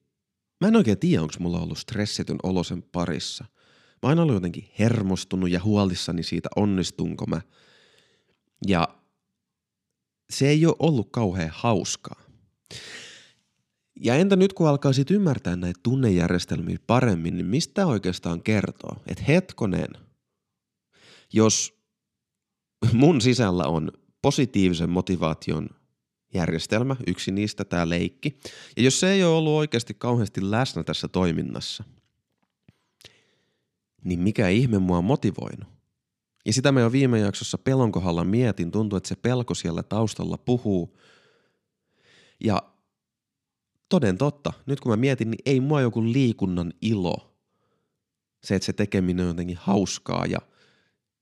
mä 0.60 0.68
en 0.68 0.76
oikein 0.76 0.98
tiedä, 0.98 1.22
onko 1.22 1.34
mulla 1.38 1.60
ollut 1.60 1.78
stressitön 1.78 2.38
olo 2.42 2.64
sen 2.64 2.82
parissa. 2.82 3.44
Mä 4.02 4.08
oon 4.08 4.18
ollut 4.18 4.34
jotenkin 4.34 4.70
hermostunut 4.78 5.50
ja 5.50 5.62
huolissani 5.62 6.22
siitä, 6.22 6.48
onnistunko 6.56 7.26
mä. 7.26 7.40
Ja 8.66 8.88
se 10.30 10.48
ei 10.48 10.66
ole 10.66 10.76
ollut 10.78 11.08
kauhean 11.10 11.50
hauskaa. 11.52 12.23
Ja 14.00 14.14
entä 14.14 14.36
nyt 14.36 14.52
kun 14.52 14.68
alkaa 14.68 14.92
sit 14.92 15.10
ymmärtää 15.10 15.56
näitä 15.56 15.80
tunnejärjestelmiä 15.82 16.78
paremmin, 16.86 17.36
niin 17.36 17.46
mistä 17.46 17.86
oikeastaan 17.86 18.42
kertoo? 18.42 18.96
Että 19.06 19.24
hetkonen, 19.28 19.88
jos 21.32 21.74
mun 22.92 23.20
sisällä 23.20 23.64
on 23.64 23.92
positiivisen 24.22 24.90
motivaation 24.90 25.68
järjestelmä, 26.34 26.96
yksi 27.06 27.32
niistä 27.32 27.64
tämä 27.64 27.88
leikki, 27.88 28.38
ja 28.76 28.82
jos 28.82 29.00
se 29.00 29.12
ei 29.12 29.24
ole 29.24 29.36
ollut 29.36 29.52
oikeasti 29.52 29.94
kauheasti 29.94 30.50
läsnä 30.50 30.84
tässä 30.84 31.08
toiminnassa, 31.08 31.84
niin 34.04 34.20
mikä 34.20 34.48
ihme 34.48 34.78
mua 34.78 34.98
on 34.98 35.04
motivoinut? 35.04 35.74
Ja 36.46 36.52
sitä 36.52 36.72
me 36.72 36.80
jo 36.80 36.92
viime 36.92 37.18
jaksossa 37.18 37.58
pelon 37.58 37.92
kohdalla 37.92 38.24
mietin, 38.24 38.70
tuntuu, 38.70 38.96
että 38.96 39.08
se 39.08 39.16
pelko 39.16 39.54
siellä 39.54 39.82
taustalla 39.82 40.38
puhuu. 40.38 40.98
Ja 42.44 42.73
toden 43.94 44.18
totta, 44.18 44.52
nyt 44.66 44.80
kun 44.80 44.92
mä 44.92 44.96
mietin, 44.96 45.30
niin 45.30 45.42
ei 45.46 45.60
mua 45.60 45.80
joku 45.80 46.04
liikunnan 46.04 46.72
ilo, 46.80 47.36
se, 48.44 48.54
että 48.54 48.66
se 48.66 48.72
tekeminen 48.72 49.24
on 49.24 49.30
jotenkin 49.30 49.58
hauskaa 49.60 50.26
ja 50.26 50.38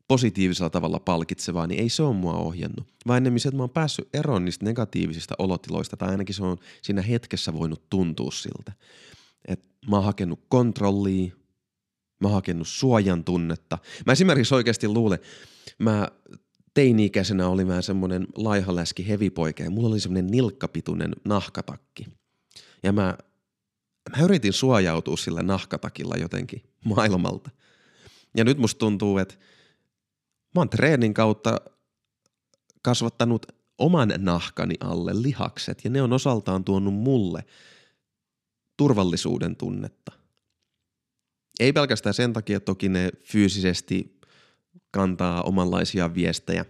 positiivisella 0.08 0.70
tavalla 0.70 1.00
palkitsevaa, 1.00 1.66
niin 1.66 1.80
ei 1.80 1.88
se 1.88 2.02
ole 2.02 2.14
mua 2.14 2.34
ohjannut. 2.34 2.86
Vaan 3.06 3.16
ennemmin 3.16 3.40
se, 3.40 3.48
että 3.48 3.56
mä 3.56 3.62
oon 3.62 3.70
päässyt 3.70 4.08
eroon 4.14 4.44
niistä 4.44 4.64
negatiivisista 4.64 5.34
olotiloista, 5.38 5.96
tai 5.96 6.08
ainakin 6.08 6.34
se 6.34 6.44
on 6.44 6.58
siinä 6.82 7.02
hetkessä 7.02 7.52
voinut 7.52 7.90
tuntua 7.90 8.30
siltä. 8.30 8.72
Että 9.48 9.66
mä 9.90 9.96
oon 9.96 10.04
hakenut 10.04 10.40
kontrollia, 10.48 11.32
mä 12.20 12.28
oon 12.28 12.34
hakenut 12.34 12.68
suojan 12.68 13.24
tunnetta. 13.24 13.78
Mä 14.06 14.12
esimerkiksi 14.12 14.54
oikeasti 14.54 14.88
luulen, 14.88 15.18
mä 15.78 16.08
teini-ikäisenä 16.74 17.48
olin 17.48 17.68
vähän 17.68 17.82
semmoinen 17.82 18.26
laihaläski 18.36 19.08
hevipoika 19.08 19.62
ja 19.62 19.70
mulla 19.70 19.88
oli 19.88 20.00
semmoinen 20.00 20.30
nilkkapituinen 20.30 21.12
nahkatakki. 21.24 22.21
Ja 22.82 22.92
mä, 22.92 23.18
mä 24.16 24.24
yritin 24.24 24.52
suojautua 24.52 25.16
sillä 25.16 25.42
nahkatakilla 25.42 26.16
jotenkin 26.16 26.62
maailmalta. 26.84 27.50
Ja 28.36 28.44
nyt 28.44 28.58
musta 28.58 28.78
tuntuu, 28.78 29.18
että 29.18 29.34
mä 30.54 30.60
oon 30.60 30.70
treenin 30.70 31.14
kautta 31.14 31.60
kasvattanut 32.82 33.46
oman 33.78 34.12
nahkani 34.18 34.74
alle 34.80 35.22
lihakset 35.22 35.84
ja 35.84 35.90
ne 35.90 36.02
on 36.02 36.12
osaltaan 36.12 36.64
tuonut 36.64 36.94
mulle 36.94 37.44
turvallisuuden 38.76 39.56
tunnetta. 39.56 40.12
Ei 41.60 41.72
pelkästään 41.72 42.14
sen 42.14 42.32
takia, 42.32 42.56
että 42.56 42.64
toki 42.64 42.88
ne 42.88 43.10
fyysisesti 43.24 44.20
kantaa 44.90 45.42
omanlaisia 45.42 46.14
viestejä, 46.14 46.64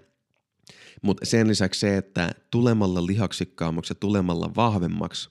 mutta 1.03 1.27
sen 1.27 1.48
lisäksi 1.48 1.81
se, 1.81 1.96
että 1.96 2.35
tulemalla 2.51 3.07
lihaksikkaammaksi 3.07 3.90
ja 3.90 3.94
tulemalla 3.94 4.51
vahvemmaksi 4.57 5.31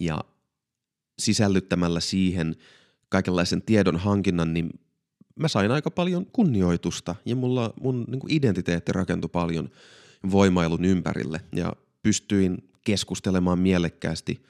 ja 0.00 0.24
sisällyttämällä 1.18 2.00
siihen 2.00 2.56
kaikenlaisen 3.08 3.62
tiedon 3.62 3.96
hankinnan, 3.96 4.54
niin 4.54 4.70
mä 5.38 5.48
sain 5.48 5.70
aika 5.70 5.90
paljon 5.90 6.26
kunnioitusta 6.26 7.14
ja 7.24 7.36
mulla 7.36 7.72
mun 7.80 8.04
niin 8.08 8.20
kuin 8.20 8.32
identiteetti 8.32 8.92
rakentui 8.92 9.30
paljon 9.32 9.70
voimailun 10.30 10.84
ympärille 10.84 11.40
ja 11.54 11.72
pystyin 12.02 12.70
keskustelemaan 12.84 13.58
mielekkäästi 13.58 14.42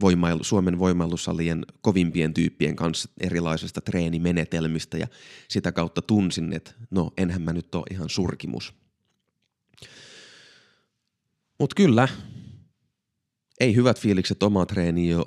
voimailu, 0.00 0.44
Suomen 0.44 0.78
voimailusalien 0.78 1.66
kovimpien 1.80 2.34
tyyppien 2.34 2.76
kanssa 2.76 3.08
erilaisista 3.20 3.80
treenimenetelmistä 3.80 4.98
ja 4.98 5.06
sitä 5.48 5.72
kautta 5.72 6.02
tunsin, 6.02 6.52
että 6.52 6.70
no 6.90 7.12
enhän 7.16 7.42
mä 7.42 7.52
nyt 7.52 7.74
ole 7.74 7.84
ihan 7.90 8.08
surkimus. 8.08 8.74
Mutta 11.58 11.74
kyllä, 11.76 12.08
ei 13.60 13.74
hyvät 13.74 14.00
fiilikset 14.00 14.42
omaa 14.42 14.66
treeniä 14.66 15.12
jo 15.12 15.24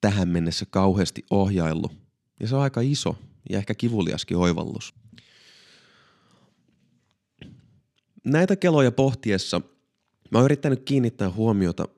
tähän 0.00 0.28
mennessä 0.28 0.66
kauheasti 0.70 1.24
ohjaillut. 1.30 1.92
Ja 2.40 2.48
se 2.48 2.56
on 2.56 2.62
aika 2.62 2.80
iso 2.80 3.16
ja 3.50 3.58
ehkä 3.58 3.74
kivuliaskin 3.74 4.36
oivallus. 4.36 4.94
Näitä 8.24 8.56
keloja 8.56 8.92
pohtiessa 8.92 9.60
mä 10.30 10.38
oon 10.38 10.44
yrittänyt 10.44 10.82
kiinnittää 10.84 11.30
huomiota 11.30 11.88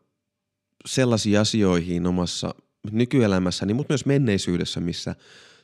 sellaisiin 0.87 1.41
asioihin 1.41 2.07
omassa 2.07 2.55
nykyelämässäni, 2.91 3.75
mutta 3.75 3.93
myös 3.93 4.07
menneisyydessä, 4.07 4.81
missä 4.81 5.17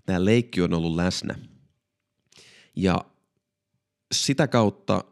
tämä 0.06 0.24
leikki 0.24 0.62
on 0.62 0.74
ollut 0.74 0.94
läsnä. 0.94 1.34
Ja 2.76 3.04
sitä 4.14 4.48
kautta 4.48 5.04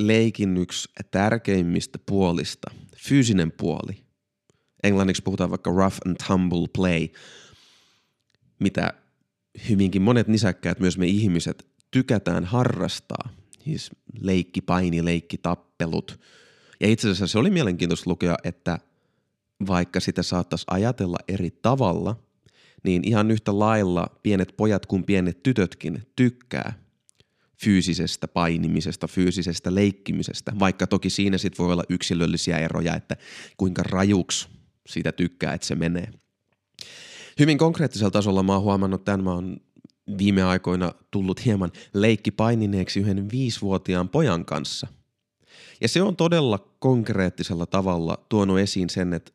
leikin 0.00 0.56
yksi 0.56 0.88
tärkeimmistä 1.10 1.98
puolista, 2.06 2.70
fyysinen 2.98 3.52
puoli, 3.52 4.04
englanniksi 4.82 5.22
puhutaan 5.22 5.50
vaikka 5.50 5.70
rough 5.70 5.96
and 6.06 6.16
tumble 6.26 6.66
play, 6.72 7.08
mitä 8.58 8.92
hyvinkin 9.68 10.02
monet 10.02 10.28
nisäkkäät, 10.28 10.80
myös 10.80 10.98
me 10.98 11.06
ihmiset, 11.06 11.66
tykätään 11.90 12.44
harrastaa. 12.44 13.28
Siis 13.64 13.90
leikki, 14.20 14.60
paini, 14.60 15.04
leikki, 15.04 15.38
tappelut. 15.38 16.20
Ja 16.80 16.88
itse 16.88 17.08
asiassa 17.08 17.26
se 17.26 17.38
oli 17.38 17.50
mielenkiintoista 17.50 18.10
lukea, 18.10 18.34
että 18.44 18.78
vaikka 19.66 20.00
sitä 20.00 20.22
saattaisi 20.22 20.64
ajatella 20.70 21.18
eri 21.28 21.50
tavalla, 21.50 22.16
niin 22.84 23.08
ihan 23.08 23.30
yhtä 23.30 23.58
lailla 23.58 24.06
pienet 24.22 24.54
pojat 24.56 24.86
kuin 24.86 25.04
pienet 25.04 25.42
tytötkin 25.42 26.02
tykkää 26.16 26.87
fyysisestä 27.64 28.28
painimisesta, 28.28 29.06
fyysisestä 29.06 29.74
leikkimisestä, 29.74 30.52
vaikka 30.58 30.86
toki 30.86 31.10
siinä 31.10 31.38
sitten 31.38 31.64
voi 31.64 31.72
olla 31.72 31.84
yksilöllisiä 31.88 32.58
eroja, 32.58 32.96
että 32.96 33.16
kuinka 33.56 33.82
rajuksi 33.82 34.48
siitä 34.88 35.12
tykkää, 35.12 35.54
että 35.54 35.66
se 35.66 35.74
menee. 35.74 36.10
Hyvin 37.38 37.58
konkreettisella 37.58 38.10
tasolla 38.10 38.42
mä 38.42 38.52
oon 38.52 38.62
huomannut 38.62 39.04
tämän, 39.04 39.24
mä 39.24 39.32
oon 39.32 39.56
viime 40.18 40.42
aikoina 40.42 40.92
tullut 41.10 41.44
hieman 41.44 41.72
leikkipainineeksi 41.94 43.00
yhden 43.00 43.30
viisivuotiaan 43.30 44.08
pojan 44.08 44.44
kanssa. 44.44 44.86
Ja 45.80 45.88
se 45.88 46.02
on 46.02 46.16
todella 46.16 46.58
konkreettisella 46.78 47.66
tavalla 47.66 48.26
tuonut 48.28 48.58
esiin 48.58 48.90
sen, 48.90 49.14
että 49.14 49.32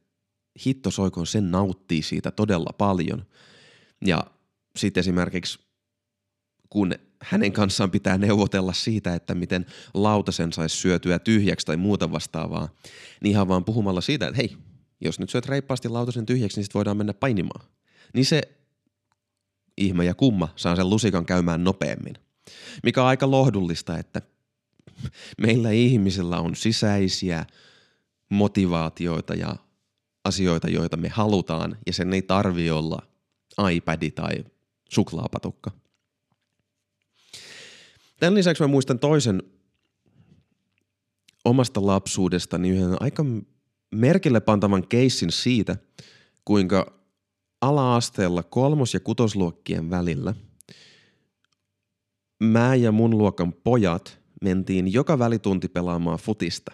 hitto 0.65 0.91
soikoon, 0.91 1.27
sen 1.27 1.51
nauttii 1.51 2.01
siitä 2.01 2.31
todella 2.31 2.73
paljon. 2.77 3.25
Ja 4.05 4.23
sitten 4.75 5.01
esimerkiksi 5.01 5.59
kun 6.69 6.93
hänen 7.23 7.51
kanssaan 7.51 7.91
pitää 7.91 8.17
neuvotella 8.17 8.73
siitä, 8.73 9.15
että 9.15 9.35
miten 9.35 9.65
lautasen 9.93 10.53
saisi 10.53 10.77
syötyä 10.77 11.19
tyhjäksi 11.19 11.65
tai 11.65 11.77
muuta 11.77 12.11
vastaavaa, 12.11 12.69
niin 13.21 13.31
ihan 13.31 13.47
vaan 13.47 13.65
puhumalla 13.65 14.01
siitä, 14.01 14.27
että 14.27 14.37
hei, 14.37 14.57
jos 15.01 15.19
nyt 15.19 15.29
syöt 15.29 15.45
reippaasti 15.45 15.89
lautasen 15.89 16.25
tyhjäksi, 16.25 16.57
niin 16.57 16.63
sitten 16.63 16.79
voidaan 16.79 16.97
mennä 16.97 17.13
painimaan. 17.13 17.65
Niin 18.13 18.25
se 18.25 18.41
ihme 19.77 20.05
ja 20.05 20.13
kumma 20.13 20.49
saa 20.55 20.75
sen 20.75 20.89
lusikan 20.89 21.25
käymään 21.25 21.63
nopeammin. 21.63 22.15
Mikä 22.83 23.01
on 23.01 23.07
aika 23.07 23.31
lohdullista, 23.31 23.97
että 23.97 24.21
meillä 25.41 25.71
ihmisillä 25.71 26.39
on 26.39 26.55
sisäisiä 26.55 27.45
motivaatioita 28.29 29.33
ja 29.33 29.55
asioita, 30.23 30.69
joita 30.69 30.97
me 30.97 31.09
halutaan, 31.09 31.77
ja 31.87 31.93
sen 31.93 32.13
ei 32.13 32.21
tarvi 32.21 32.71
olla 32.71 32.99
iPad 33.71 34.11
tai 34.11 34.43
suklaapatukka. 34.89 35.71
Tämän 38.23 38.35
lisäksi 38.35 38.63
mä 38.63 38.67
muistan 38.67 38.99
toisen 38.99 39.43
omasta 41.45 41.85
lapsuudestani 41.85 42.69
yhden 42.69 43.01
aika 43.01 43.25
merkille 43.95 44.39
pantavan 44.39 44.87
keissin 44.87 45.31
siitä, 45.31 45.77
kuinka 46.45 46.99
ala-asteella 47.61 48.43
kolmos- 48.43 48.93
ja 48.93 48.99
kutosluokkien 48.99 49.89
välillä 49.89 50.33
mä 52.43 52.75
ja 52.75 52.91
mun 52.91 53.17
luokan 53.17 53.53
pojat 53.53 54.19
mentiin 54.41 54.93
joka 54.93 55.19
välitunti 55.19 55.67
pelaamaan 55.67 56.19
futista. 56.19 56.71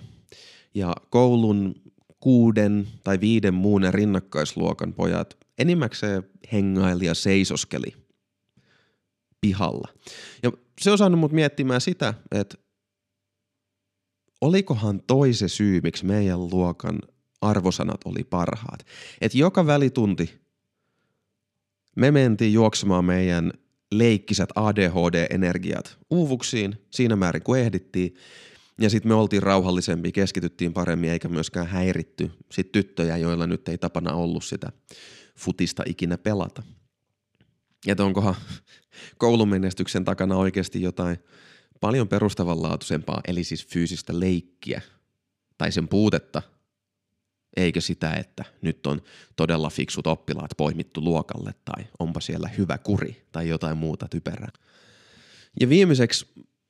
Ja 0.73 0.95
koulun 1.09 1.75
kuuden 2.19 2.87
tai 3.03 3.19
viiden 3.19 3.53
muun 3.53 3.81
rinnakkaisluokan 3.91 4.93
pojat 4.93 5.37
enimmäkseen 5.57 6.23
hengaili 6.51 7.05
ja 7.05 7.13
seisoskeli 7.13 7.98
pihalla. 9.41 9.87
Ja 10.43 10.51
se 10.81 10.91
on 10.91 10.97
saanut 10.97 11.19
mut 11.19 11.31
miettimään 11.31 11.81
sitä, 11.81 12.13
että 12.31 12.57
olikohan 14.41 15.01
toise 15.07 15.47
syy, 15.47 15.81
miksi 15.81 16.05
meidän 16.05 16.49
luokan 16.49 16.99
arvosanat 17.41 18.01
oli 18.05 18.23
parhaat. 18.23 18.85
Että 19.21 19.37
joka 19.37 19.65
välitunti 19.65 20.41
me 21.95 22.11
mentiin 22.11 22.53
juoksemaan 22.53 23.05
meidän 23.05 23.51
leikkisät 23.91 24.49
ADHD-energiat 24.55 25.97
uuvuksiin 26.09 26.75
siinä 26.89 27.15
määrin 27.15 27.43
kuin 27.43 27.61
ehdittiin. 27.61 28.15
Ja 28.81 28.89
sitten 28.89 29.11
me 29.11 29.15
oltiin 29.15 29.43
rauhallisempi, 29.43 30.11
keskityttiin 30.11 30.73
paremmin 30.73 31.09
eikä 31.09 31.29
myöskään 31.29 31.67
häiritty 31.67 32.31
sit 32.51 32.71
tyttöjä, 32.71 33.17
joilla 33.17 33.47
nyt 33.47 33.69
ei 33.69 33.77
tapana 33.77 34.13
ollut 34.13 34.43
sitä 34.43 34.71
futista 35.37 35.83
ikinä 35.85 36.17
pelata. 36.17 36.63
Ja 37.85 37.95
onkohan 37.99 38.35
koulumenestyksen 39.17 40.05
takana 40.05 40.35
oikeasti 40.35 40.81
jotain 40.81 41.17
paljon 41.79 42.07
perustavanlaatuisempaa, 42.07 43.21
eli 43.27 43.43
siis 43.43 43.67
fyysistä 43.67 44.19
leikkiä 44.19 44.81
tai 45.57 45.71
sen 45.71 45.87
puutetta, 45.87 46.41
eikö 47.57 47.81
sitä, 47.81 48.13
että 48.13 48.45
nyt 48.61 48.87
on 48.87 49.01
todella 49.35 49.69
fiksut 49.69 50.07
oppilaat 50.07 50.51
poimittu 50.57 51.01
luokalle 51.01 51.53
tai 51.65 51.85
onpa 51.99 52.19
siellä 52.19 52.49
hyvä 52.57 52.77
kuri 52.77 53.27
tai 53.31 53.49
jotain 53.49 53.77
muuta 53.77 54.07
typerää. 54.07 54.51
Ja 55.59 55.69
viimeiseksi 55.69 56.25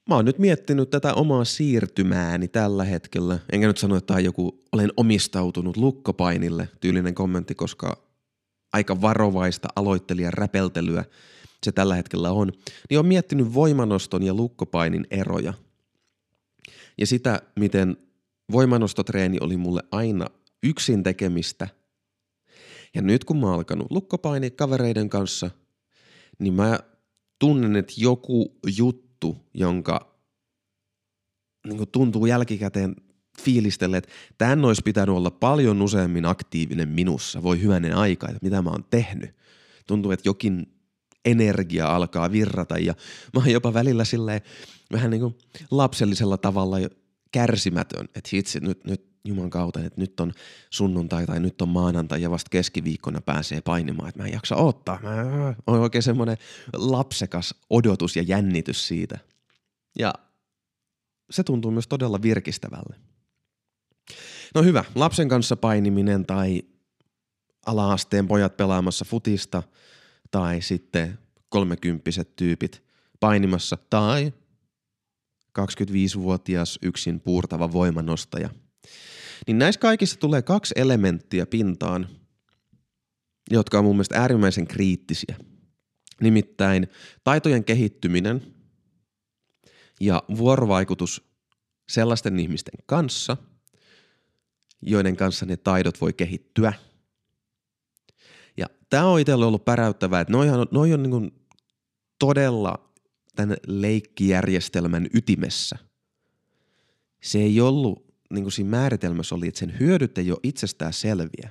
mä 0.10 0.16
oon 0.16 0.26
nyt 0.26 0.40
miettinyt 0.40 0.90
tätä 0.90 1.14
omaa 1.14 1.46
siirtymääni 1.46 2.48
tällä 2.48 2.84
hetkellä. 2.84 3.40
Enkä 3.52 3.68
nyt 3.68 3.78
sano, 3.78 3.96
että 3.96 4.20
joku 4.20 4.60
olen 4.72 4.92
omistautunut 4.98 5.78
lukkopainille 5.78 6.70
tyylinen 6.82 7.16
kommentti, 7.16 7.56
koska 7.56 8.09
aika 8.74 9.02
varovaista 9.02 9.68
aloittelijan 9.76 10.34
räpeltelyä 10.34 11.06
se 11.64 11.72
tällä 11.72 11.96
hetkellä 11.96 12.32
on, 12.32 12.52
niin 12.90 13.00
on 13.00 13.06
miettinyt 13.06 13.54
voimanoston 13.54 14.24
ja 14.24 14.34
lukkopainin 14.34 15.08
eroja. 15.12 15.54
Ja 16.98 17.08
sitä, 17.08 17.42
miten 17.60 17.98
voimanostotreeni 18.52 19.38
oli 19.42 19.58
mulle 19.58 19.82
aina 19.92 20.28
yksin 20.64 21.04
tekemistä. 21.04 21.68
Ja 22.96 23.02
nyt 23.02 23.24
kun 23.24 23.40
mä 23.40 23.46
oon 23.46 23.56
alkanut 23.56 23.92
lukkopaini 23.92 24.52
kavereiden 24.52 25.10
kanssa, 25.10 25.52
niin 26.40 26.54
mä 26.54 26.80
tunnen, 27.40 27.76
että 27.76 27.94
joku 27.98 28.60
juttu, 28.78 29.38
jonka 29.54 30.16
niin 31.68 31.88
tuntuu 31.92 32.26
jälkikäteen 32.26 32.96
fiilistelle, 33.40 33.98
että 33.98 34.10
tämän 34.38 34.66
olisi 34.66 34.82
pitänyt 34.86 35.16
olla 35.16 35.32
paljon 35.32 35.82
useammin 35.82 36.26
aktiivinen 36.26 36.90
minussa. 36.90 37.44
Voi 37.44 37.62
hyvänen 37.62 37.96
aika, 37.96 38.28
että 38.28 38.40
mitä 38.42 38.62
mä 38.62 38.70
oon 38.70 38.86
tehnyt. 38.90 39.36
Tuntuu, 39.88 40.12
että 40.12 40.30
jokin 40.30 40.80
energia 41.26 41.96
alkaa 41.96 42.32
virrata 42.32 42.78
ja 42.78 42.94
mä 43.34 43.40
oon 43.40 43.52
jopa 43.52 43.74
välillä 43.74 44.06
silleen 44.06 44.42
vähän 44.92 45.12
niin 45.12 45.22
kuin 45.22 45.38
lapsellisella 45.72 46.38
tavalla 46.38 46.78
kärsimätön, 47.32 48.06
että 48.16 48.30
hitsi, 48.34 48.60
nyt, 48.60 48.86
nyt 48.86 49.10
Juman 49.26 49.50
kautta, 49.50 49.80
että 49.80 50.02
nyt 50.02 50.20
on 50.20 50.34
sunnuntai 50.70 51.26
tai 51.26 51.40
nyt 51.40 51.62
on 51.62 51.70
maanantai 51.70 52.22
ja 52.22 52.32
vasta 52.32 52.50
keskiviikkona 52.50 53.22
pääsee 53.22 53.62
painimaan, 53.62 54.10
että 54.10 54.22
mä 54.22 54.28
en 54.28 54.34
jaksa 54.34 54.56
ottaa. 54.56 55.00
Mä 55.04 55.56
on 55.68 55.80
oikein 55.80 56.04
semmoinen 56.04 56.38
lapsekas 56.74 57.56
odotus 57.70 58.16
ja 58.16 58.24
jännitys 58.24 58.88
siitä. 58.88 59.20
Ja 60.00 60.14
se 61.32 61.44
tuntuu 61.44 61.72
myös 61.72 61.88
todella 61.88 62.22
virkistävälle. 62.22 62.96
No 64.56 64.64
hyvä, 64.64 64.84
lapsen 64.96 65.30
kanssa 65.30 65.56
painiminen 65.56 66.26
tai 66.26 66.64
ala-asteen 67.66 68.28
pojat 68.28 68.58
pelaamassa 68.58 69.06
futista 69.06 69.64
tai 70.32 70.62
sitten 70.62 71.20
kolmekymppiset 71.50 72.36
tyypit 72.36 72.84
painimassa 73.20 73.78
tai 73.90 74.34
25-vuotias 75.60 76.80
yksin 76.82 77.20
puurtava 77.20 77.72
voimanostaja. 77.72 78.50
Niin 79.48 79.60
näissä 79.60 79.80
kaikissa 79.82 80.20
tulee 80.20 80.42
kaksi 80.42 80.74
elementtiä 80.78 81.46
pintaan, 81.46 82.08
jotka 83.52 83.80
on 83.80 83.86
mun 83.86 83.96
mielestä 83.96 84.22
äärimmäisen 84.22 84.68
kriittisiä. 84.68 85.36
Nimittäin 86.22 86.88
taitojen 87.24 87.64
kehittyminen 87.64 88.56
ja 90.02 90.24
vuorovaikutus 90.38 91.30
sellaisten 91.90 92.40
ihmisten 92.40 92.84
kanssa– 92.86 93.38
joiden 94.82 95.16
kanssa 95.16 95.46
ne 95.46 95.58
taidot 95.58 96.02
voi 96.02 96.14
kehittyä. 96.14 96.74
Ja 98.58 98.66
tämä 98.90 99.06
on 99.06 99.20
itselle 99.20 99.46
ollut 99.46 99.66
päräyttävää, 99.66 100.22
että 100.22 100.34
noihan, 100.34 100.68
noi 100.72 100.94
on 100.94 101.04
niin 101.04 101.32
todella 102.20 102.90
tämän 103.36 103.58
leikkijärjestelmän 103.68 105.08
ytimessä. 105.14 105.78
Se 107.24 107.40
ei 107.40 107.62
ollut, 107.62 108.06
niin 108.30 108.44
kuin 108.44 108.52
siinä 108.52 108.70
määritelmässä 108.70 109.36
oli, 109.36 109.48
että 109.48 109.60
sen 109.60 109.80
hyödyt 109.80 110.18
ei 110.18 110.32
ole 110.32 110.40
itsestään 110.44 110.94
selviä. 110.94 111.50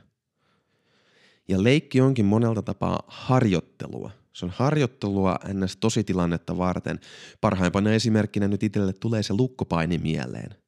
Ja 1.49 1.65
leikki 1.65 2.01
onkin 2.01 2.25
monelta 2.25 2.63
tapaa 2.63 3.03
harjoittelua. 3.07 4.11
Se 4.33 4.45
on 4.45 4.53
harjoittelua 4.57 5.39
ns. 5.53 5.77
tositilannetta 5.77 6.59
varten. 6.59 7.01
Parhaimpana 7.41 7.93
esimerkkinä 7.93 8.49
nyt 8.49 8.63
itselle 8.63 8.93
tulee 8.93 9.23
se 9.23 9.35
lukkopaini 9.35 9.99
mieleen– 9.99 10.55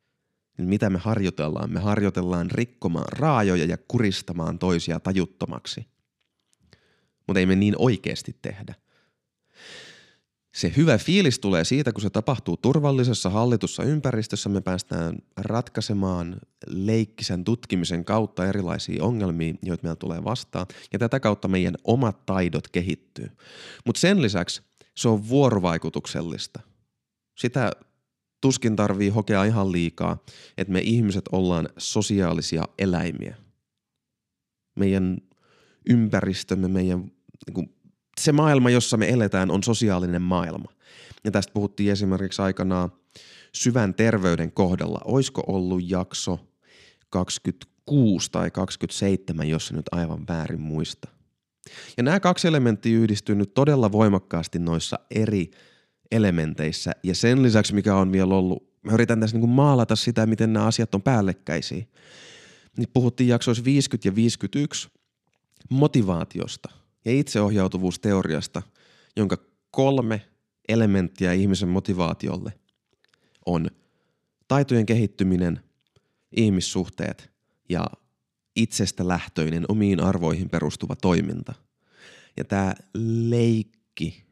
niin 0.61 0.69
mitä 0.69 0.91
me 0.91 0.99
harjoitellaan? 0.99 1.73
Me 1.73 1.81
harjoitellaan 1.81 2.51
rikkomaan 2.51 3.13
raajoja 3.13 3.65
ja 3.65 3.77
kuristamaan 3.89 4.59
toisia 4.59 5.01
tajuttomaksi. 5.01 5.87
Mutta 7.27 7.41
ei 7.41 7.47
me 7.47 7.57
niin 7.57 7.75
oikeasti 7.79 8.37
tehdä. 8.43 8.75
Se 10.55 10.73
hyvä 10.77 10.99
fiilis 10.99 11.39
tulee 11.39 11.65
siitä, 11.65 11.93
kun 11.93 12.03
se 12.03 12.11
tapahtuu 12.11 12.57
turvallisessa 12.57 13.31
hallitussa 13.31 13.83
ympäristössä. 13.83 14.49
Me 14.49 14.61
päästään 14.61 15.19
ratkaisemaan 15.37 16.37
leikkisen 16.67 17.45
tutkimisen 17.45 18.05
kautta 18.05 18.47
erilaisia 18.47 19.05
ongelmia, 19.05 19.55
joita 19.63 19.83
meillä 19.83 19.97
tulee 19.97 20.25
vastaan. 20.25 20.67
Ja 20.93 20.99
tätä 20.99 21.21
kautta 21.21 21.49
meidän 21.49 21.75
omat 21.85 22.27
taidot 22.27 22.69
kehittyy. 22.69 23.31
Mutta 23.87 24.01
sen 24.01 24.23
lisäksi 24.23 24.63
se 24.97 25.09
on 25.09 25.29
vuorovaikutuksellista. 25.29 26.61
Sitä 27.39 27.71
tuskin 28.41 28.77
tarvii 28.77 29.09
hokea 29.09 29.45
ihan 29.45 29.73
liikaa, 29.73 30.25
että 30.59 30.73
me 30.73 30.81
ihmiset 30.81 31.25
ollaan 31.33 31.69
sosiaalisia 31.79 32.65
eläimiä. 32.79 33.37
Meidän 34.77 35.19
ympäristömme, 35.89 36.69
meidän, 36.69 36.99
niin 37.47 37.55
kuin, 37.55 37.75
se 38.21 38.33
maailma, 38.33 38.71
jossa 38.71 38.97
me 38.97 39.09
eletään, 39.09 39.51
on 39.51 39.63
sosiaalinen 39.63 40.23
maailma. 40.23 40.73
Ja 41.25 41.31
tästä 41.31 41.53
puhuttiin 41.53 41.93
esimerkiksi 41.93 42.43
aikanaan 42.43 42.93
syvän 43.55 43.95
terveyden 43.95 44.53
kohdalla. 44.53 45.01
Oisko 45.05 45.43
ollut 45.47 45.91
jakso 45.91 46.39
26 47.11 48.31
tai 48.31 48.51
27, 48.51 49.49
jos 49.49 49.73
nyt 49.73 49.87
aivan 49.93 50.25
väärin 50.29 50.61
muista. 50.61 51.09
Ja 51.97 52.03
nämä 52.03 52.21
kaksi 52.21 52.49
elementtiä 52.49 52.99
yhdistyy 52.99 53.35
nyt 53.35 53.55
todella 53.55 53.93
voimakkaasti 53.93 54.59
noissa 54.59 54.99
eri 55.11 55.51
elementeissä. 56.13 56.93
Ja 57.03 57.15
sen 57.15 57.43
lisäksi, 57.43 57.75
mikä 57.75 57.97
on 57.97 58.13
vielä 58.13 58.35
ollut, 58.35 58.71
mä 58.83 58.93
yritän 58.93 59.21
tässä 59.21 59.37
niin 59.37 59.41
kuin 59.41 59.51
maalata 59.51 59.97
sitä, 59.97 60.27
miten 60.27 60.53
nämä 60.53 60.67
asiat 60.67 60.95
on 60.95 61.03
päällekkäisiä. 61.03 61.85
Niin 62.77 62.89
puhuttiin 62.93 63.29
jaksoissa 63.29 63.65
50 63.65 64.09
ja 64.09 64.15
51 64.15 64.89
motivaatiosta 65.71 66.69
ja 67.05 67.13
itseohjautuvuusteoriasta, 67.13 68.63
jonka 69.17 69.37
kolme 69.71 70.23
elementtiä 70.69 71.33
ihmisen 71.33 71.69
motivaatiolle 71.69 72.53
on 73.47 73.71
taitojen 74.49 74.87
kehittyminen, 74.87 75.61
ihmissuhteet 76.37 77.31
ja 77.69 77.87
itsestä 78.57 79.09
lähtöinen 79.09 79.65
omiin 79.69 80.01
arvoihin 80.01 80.51
perustuva 80.51 80.97
toiminta. 80.97 81.55
Ja 82.37 82.45
tämä 82.45 82.75
leikki 83.29 84.30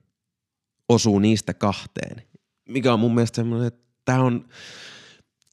osuu 0.89 1.19
niistä 1.19 1.55
kahteen, 1.55 2.23
mikä 2.69 2.93
on 2.93 3.01
mun 3.01 3.15
mielestä 3.15 3.37
semmoinen, 3.37 3.67
että 3.67 3.81
tämä 4.05 4.21
on, 4.21 4.49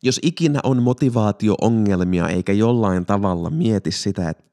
jos 0.04 0.20
ikinä 0.24 0.60
on 0.64 0.84
motivaatio-ongelmia 0.84 2.30
eikä 2.30 2.54
jollain 2.54 3.06
tavalla 3.06 3.50
mieti 3.50 3.92
sitä, 3.92 4.30
että 4.30 4.44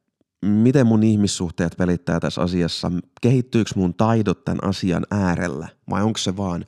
miten 0.46 0.86
mun 0.86 1.02
ihmissuhteet 1.02 1.76
pelittää 1.78 2.20
tässä 2.20 2.42
asiassa, 2.42 2.92
kehittyykö 3.20 3.70
mun 3.76 3.94
taidot 3.94 4.44
tämän 4.44 4.64
asian 4.64 5.06
äärellä 5.10 5.68
vai 5.90 6.02
onko 6.02 6.18
se 6.18 6.36
vaan 6.36 6.66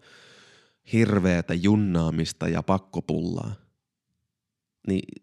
hirveätä 0.92 1.54
junnaamista 1.54 2.48
ja 2.48 2.62
pakkopullaa. 2.62 3.54
Niin 4.88 5.22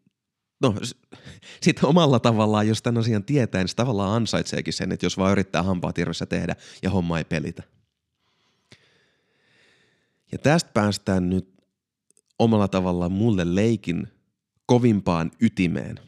no 0.61 0.75
sitten 1.61 1.89
omalla 1.89 2.19
tavallaan, 2.19 2.67
jos 2.67 2.81
tämän 2.81 2.99
asian 2.99 3.23
tietää, 3.23 3.61
niin 3.61 3.67
se 3.67 3.75
tavallaan 3.75 4.15
ansaitseekin 4.15 4.73
sen, 4.73 4.91
että 4.91 5.05
jos 5.05 5.17
vaan 5.17 5.31
yrittää 5.31 5.63
hampaa 5.63 5.93
tehdä 6.29 6.55
ja 6.83 6.89
homma 6.89 7.17
ei 7.17 7.23
pelitä. 7.23 7.63
Ja 10.31 10.37
tästä 10.37 10.69
päästään 10.73 11.29
nyt 11.29 11.53
omalla 12.39 12.67
tavallaan 12.67 13.11
mulle 13.11 13.55
leikin 13.55 14.07
kovimpaan 14.65 15.31
ytimeen. 15.41 15.99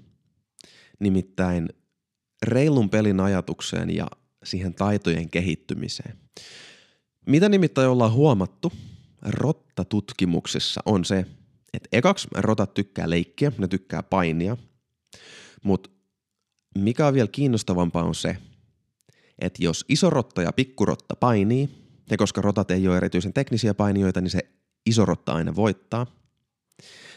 Nimittäin 0.99 1.69
reilun 2.43 2.89
pelin 2.89 3.19
ajatukseen 3.19 3.95
ja 3.95 4.07
siihen 4.43 4.73
taitojen 4.73 5.29
kehittymiseen. 5.29 6.17
Mitä 7.25 7.49
nimittäin 7.49 7.89
ollaan 7.89 8.13
huomattu 8.13 8.73
rottatutkimuksissa 9.21 10.81
on 10.85 11.05
se, 11.05 11.25
että 11.73 11.89
ekaksi 11.91 12.27
rotat 12.35 12.73
tykkää 12.73 13.09
leikkiä, 13.09 13.51
ne 13.57 13.67
tykkää 13.67 14.03
painia, 14.03 14.57
mutta 15.63 15.89
mikä 16.77 17.07
on 17.07 17.13
vielä 17.13 17.27
kiinnostavampaa 17.27 18.03
on 18.03 18.15
se, 18.15 18.37
että 19.39 19.63
jos 19.63 19.85
iso 19.89 20.09
rotta 20.09 20.41
ja 20.41 20.53
pikkurotta 20.53 21.15
painii, 21.15 21.69
ja 22.09 22.17
koska 22.17 22.41
rotat 22.41 22.71
ei 22.71 22.87
ole 22.87 22.97
erityisen 22.97 23.33
teknisiä 23.33 23.73
painijoita, 23.73 24.21
niin 24.21 24.31
se 24.31 24.39
iso 24.85 25.05
rotta 25.05 25.33
aina 25.33 25.55
voittaa, 25.55 26.05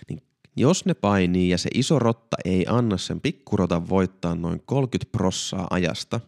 niin 0.08 0.22
jos 0.56 0.84
ne 0.84 0.94
painii 0.94 1.48
ja 1.48 1.58
se 1.58 1.70
iso 1.74 1.98
rotta 1.98 2.36
ei 2.44 2.66
anna 2.68 2.96
sen 2.96 3.20
pikkurotan 3.20 3.88
voittaa 3.88 4.34
noin 4.34 4.62
30 4.66 5.12
prossaa 5.12 5.66
ajasta, 5.70 6.20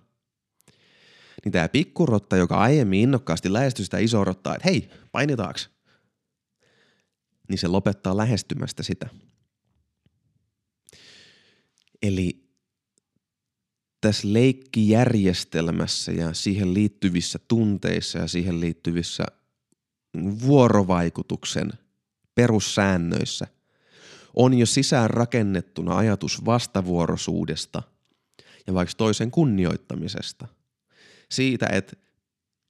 niin 1.45 1.53
tämä 1.53 1.69
pikkurotta, 1.69 2.37
joka 2.37 2.57
aiemmin 2.57 3.01
innokkaasti 3.01 3.53
lähestyi 3.53 3.85
sitä 3.85 3.99
isoa 3.99 4.25
rottaa, 4.25 4.55
että 4.55 4.69
hei, 4.69 4.91
painitaaks? 5.13 5.71
Niin 7.49 7.59
se 7.59 7.69
lopettaa 7.69 8.17
lähestymästä 8.17 8.83
sitä. 8.83 9.09
Eli 12.03 12.48
tässä 14.01 14.33
leikkijärjestelmässä 14.33 16.13
ja 16.13 16.35
siihen 16.35 16.75
liittyvissä 16.75 17.39
tunteissa 17.49 18.19
ja 18.19 18.27
siihen 18.27 18.61
liittyvissä 18.61 19.25
vuorovaikutuksen 20.47 21.73
perussäännöissä 22.35 23.47
on 24.35 24.55
jo 24.55 24.67
sisään 24.67 25.11
rakennettuna 25.11 25.97
ajatus 25.97 26.45
vastavuoroisuudesta 26.45 27.83
ja 28.67 28.75
vaikka 28.75 28.95
toisen 28.97 29.31
kunnioittamisesta. 29.31 30.49
Siitä, 31.31 31.67
että 31.73 31.97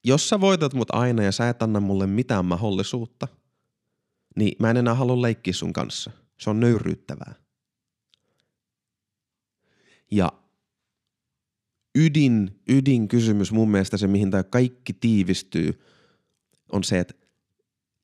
jos 0.05 0.29
sä 0.29 0.41
voitat 0.41 0.75
mut 0.75 0.95
aina 0.95 1.23
ja 1.23 1.33
sä 1.33 1.49
et 1.49 1.63
anna 1.63 1.81
mulle 1.81 2.07
mitään 2.07 2.45
mahdollisuutta, 2.45 3.29
niin 4.37 4.57
mä 4.59 4.71
en 4.71 4.77
enää 4.77 4.95
halua 4.95 5.23
leikkiä 5.23 5.53
sun 5.53 5.73
kanssa. 5.73 6.11
Se 6.41 6.51
on 6.51 6.61
nöyryyttävää. 6.61 7.35
Ja 10.11 10.33
ydin, 11.99 12.61
ydin 12.69 13.09
kysymys 13.09 13.53
mun 13.53 13.71
mielestä 13.71 13.97
se, 13.97 14.07
mihin 14.07 14.31
tämä 14.31 14.43
kaikki 14.43 14.93
tiivistyy, 14.93 15.81
on 16.73 16.85
se, 16.85 16.99
että 16.99 17.15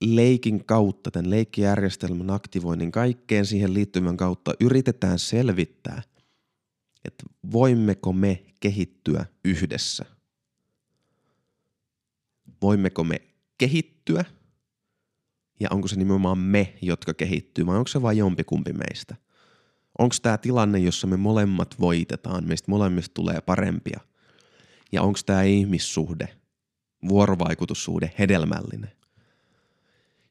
leikin 0.00 0.64
kautta, 0.64 1.10
tämän 1.10 1.30
leikkijärjestelmän 1.30 2.30
aktivoinnin 2.30 2.92
kaikkeen 2.92 3.46
siihen 3.46 3.74
liittyvän 3.74 4.16
kautta 4.16 4.54
yritetään 4.60 5.18
selvittää, 5.18 6.02
että 7.04 7.24
voimmeko 7.52 8.12
me 8.12 8.44
kehittyä 8.60 9.26
yhdessä. 9.44 10.04
Voimmeko 12.62 13.04
me 13.04 13.16
kehittyä 13.58 14.24
ja 15.60 15.68
onko 15.70 15.88
se 15.88 15.96
nimenomaan 15.96 16.38
me, 16.38 16.74
jotka 16.82 17.14
kehittyy 17.14 17.66
vai 17.66 17.76
onko 17.76 17.88
se 17.88 18.02
vain 18.02 18.18
jompikumpi 18.18 18.72
meistä? 18.72 19.16
Onko 19.98 20.14
tämä 20.22 20.38
tilanne, 20.38 20.78
jossa 20.78 21.06
me 21.06 21.16
molemmat 21.16 21.80
voitetaan, 21.80 22.44
meistä 22.48 22.70
molemmista 22.70 23.14
tulee 23.14 23.40
parempia? 23.40 24.00
Ja 24.92 25.02
onko 25.02 25.18
tämä 25.26 25.42
ihmissuhde, 25.42 26.28
vuorovaikutussuhde 27.08 28.12
hedelmällinen? 28.18 28.92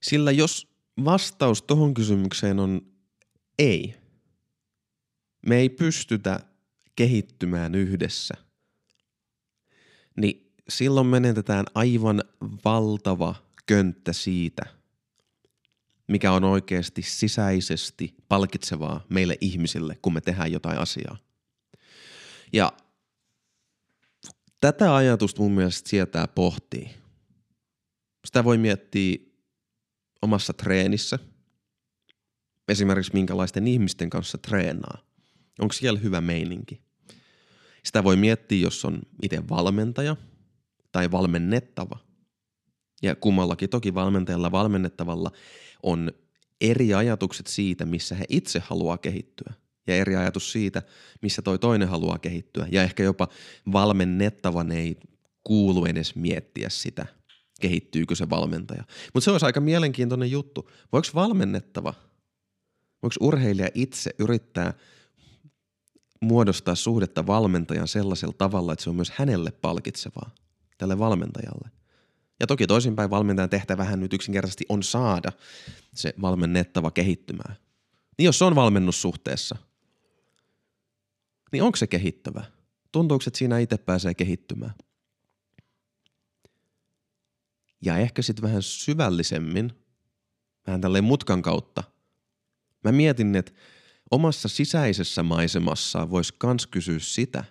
Sillä 0.02 0.32
jos 0.32 0.68
vastaus 1.06 1.62
tuohon 1.62 1.94
kysymykseen 1.94 2.60
on 2.60 2.82
ei, 3.60 3.96
me 5.46 5.56
ei 5.56 5.70
pystytä 5.70 6.40
kehittymään 6.96 7.76
yhdessä, 7.76 8.34
niin 10.18 10.54
silloin 10.70 11.08
menetetään 11.08 11.66
aivan 11.76 12.24
valtava 12.66 13.36
könttä 13.66 14.14
siitä– 14.14 14.66
mikä 16.08 16.32
on 16.32 16.44
oikeasti 16.44 17.02
sisäisesti 17.02 18.16
palkitsevaa 18.28 19.06
meille 19.10 19.38
ihmisille, 19.42 19.98
kun 20.02 20.14
me 20.14 20.22
tehdään 20.22 20.52
jotain 20.52 20.78
asiaa. 20.80 21.18
Ja 22.54 22.74
tätä 24.62 24.96
ajatusta 24.96 25.42
mun 25.42 25.52
mielestä 25.52 25.90
sietää 25.90 26.28
pohtii. 26.28 26.90
Sitä 28.26 28.44
voi 28.44 28.58
miettiä 28.58 29.18
omassa 30.22 30.54
treenissä, 30.54 31.20
esimerkiksi 32.68 33.14
minkälaisten 33.14 33.68
ihmisten 33.68 34.10
kanssa 34.10 34.38
treenaa. 34.38 34.98
Onko 35.60 35.74
siellä 35.74 36.00
hyvä 36.00 36.22
meininki? 36.22 36.82
Sitä 37.84 38.04
voi 38.04 38.16
miettiä, 38.16 38.62
jos 38.62 38.86
on 38.86 39.02
itse 39.22 39.50
valmentaja 39.50 40.16
tai 40.92 41.12
valmennettava. 41.12 42.00
Ja 43.02 43.16
kummallakin 43.16 43.70
toki 43.70 43.94
valmentajalla 43.94 44.52
valmennettavalla 44.52 45.32
on 45.84 46.12
eri 46.62 46.94
ajatukset 46.94 47.48
siitä, 47.48 47.86
missä 47.86 48.16
he 48.16 48.26
itse 48.30 48.60
haluaa 48.60 48.98
kehittyä 48.98 49.54
ja 49.88 49.96
eri 49.96 50.16
ajatus 50.16 50.52
siitä, 50.52 50.82
missä 51.22 51.42
toi 51.42 51.60
toinen 51.60 51.88
haluaa 51.88 52.20
kehittyä. 52.20 52.68
Ja 52.72 52.84
ehkä 52.84 53.04
jopa 53.04 53.28
valmennettavan 53.72 54.72
ei 54.72 54.98
kuulu 55.44 55.86
edes 55.86 56.16
miettiä 56.16 56.70
sitä, 56.70 57.06
kehittyykö 57.62 58.16
se 58.16 58.30
valmentaja. 58.30 58.84
Mutta 59.14 59.26
se 59.26 59.32
olisi 59.32 59.46
aika 59.46 59.62
mielenkiintoinen 59.62 60.32
juttu. 60.32 60.72
Voiko 60.92 61.08
valmennettava, 61.16 61.94
voiko 63.04 63.16
urheilija 63.20 63.70
itse 63.74 64.12
yrittää 64.20 64.74
muodostaa 66.22 66.76
suhdetta 66.76 67.28
valmentajan 67.28 67.88
sellaisella 67.88 68.36
tavalla, 68.38 68.74
että 68.74 68.84
se 68.84 68.90
on 68.90 68.96
myös 68.96 69.12
hänelle 69.12 69.52
palkitsevaa, 69.52 70.32
tälle 70.78 71.00
valmentajalle– 71.00 71.70
ja 72.40 72.48
toki 72.48 72.68
toisinpäin 72.68 73.10
valmentajan 73.10 73.50
tehtävähän 73.50 74.00
nyt 74.00 74.14
yksinkertaisesti 74.14 74.66
on 74.70 74.84
saada 74.84 75.32
se 75.94 76.14
valmennettava 76.22 76.92
kehittymään. 76.92 77.56
Niin 78.18 78.26
jos 78.26 78.40
se 78.40 78.46
on 78.46 78.56
valmennussuhteessa, 78.56 79.56
niin 81.52 81.64
onko 81.64 81.76
se 81.76 81.88
kehittävä? 81.88 82.44
Tuntuuko, 82.92 83.24
että 83.28 83.38
siinä 83.38 83.60
itse 83.60 83.78
pääsee 83.78 84.14
kehittymään? 84.14 84.74
Ja 87.82 87.98
ehkä 87.98 88.22
sitten 88.22 88.44
vähän 88.44 88.64
syvällisemmin, 88.64 89.72
vähän 90.68 90.82
tälleen 90.82 91.04
mutkan 91.04 91.42
kautta, 91.42 91.84
mä 92.84 92.92
mietin, 92.92 93.36
että 93.36 93.52
omassa 94.12 94.48
sisäisessä 94.48 95.24
maisemassa 95.24 96.10
voisi 96.10 96.34
kans 96.38 96.68
kysyä 96.68 97.00
sitä, 97.00 97.44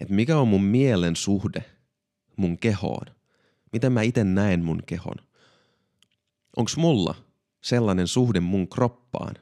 että 0.00 0.14
mikä 0.14 0.38
on 0.38 0.48
mun 0.48 0.64
mielen 0.64 1.16
suhde 1.16 1.64
mun 2.36 2.58
kehoon 2.58 3.15
miten 3.76 3.92
mä 3.92 4.02
itse 4.02 4.24
näen 4.24 4.64
mun 4.64 4.82
kehon. 4.86 5.16
Onks 6.56 6.76
mulla 6.76 7.14
sellainen 7.60 8.06
suhde 8.06 8.40
mun 8.40 8.68
kroppaan, 8.68 9.34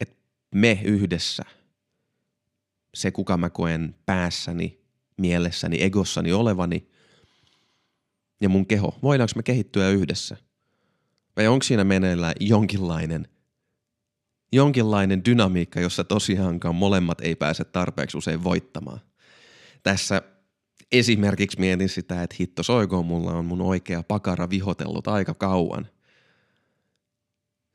että 0.00 0.16
me 0.54 0.80
yhdessä, 0.84 1.42
se 2.94 3.10
kuka 3.10 3.36
mä 3.36 3.50
koen 3.50 3.94
päässäni, 4.06 4.80
mielessäni, 5.16 5.82
egossani 5.82 6.32
olevani 6.32 6.88
ja 8.40 8.48
mun 8.48 8.66
keho, 8.66 8.98
voidaanko 9.02 9.32
me 9.36 9.42
kehittyä 9.42 9.88
yhdessä? 9.88 10.36
Vai 11.36 11.46
onko 11.46 11.62
siinä 11.62 11.84
meneillään 11.84 12.34
jonkinlainen, 12.40 13.28
jonkinlainen 14.52 15.24
dynamiikka, 15.24 15.80
jossa 15.80 16.04
tosiaankaan 16.04 16.74
molemmat 16.74 17.20
ei 17.20 17.34
pääse 17.34 17.64
tarpeeksi 17.64 18.18
usein 18.18 18.44
voittamaan? 18.44 19.00
Tässä 19.82 20.22
Esimerkiksi 20.92 21.60
mietin 21.60 21.88
sitä, 21.88 22.22
että 22.22 22.36
hitto 22.40 22.62
soikoon, 22.62 23.06
mulla 23.06 23.32
on 23.32 23.44
mun 23.44 23.60
oikea 23.60 24.02
pakara 24.02 24.50
vihotellut 24.50 25.08
aika 25.08 25.34
kauan. 25.34 25.88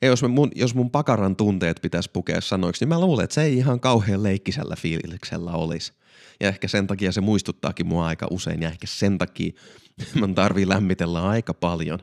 Ja 0.01 0.07
jos, 0.07 0.23
mun, 0.23 0.51
jos 0.55 0.75
mun 0.75 0.91
pakaran 0.91 1.35
tunteet 1.35 1.79
pitäisi 1.81 2.09
pukea 2.13 2.41
sanoiksi, 2.41 2.85
niin 2.85 2.89
mä 2.89 2.99
luulen, 2.99 3.23
että 3.23 3.33
se 3.33 3.43
ei 3.43 3.57
ihan 3.57 3.79
kauhean 3.79 4.23
leikkisellä 4.23 4.75
fiiliksellä 4.75 5.51
olisi. 5.51 5.93
Ja 6.39 6.47
ehkä 6.47 6.67
sen 6.67 6.87
takia 6.87 7.11
se 7.11 7.21
muistuttaakin 7.21 7.87
mua 7.87 8.07
aika 8.07 8.27
usein 8.29 8.61
ja 8.61 8.69
ehkä 8.69 8.87
sen 8.87 9.17
takia 9.17 9.51
mun 10.19 10.35
tarvii 10.35 10.69
lämmitellä 10.69 11.29
aika 11.29 11.53
paljon 11.53 11.99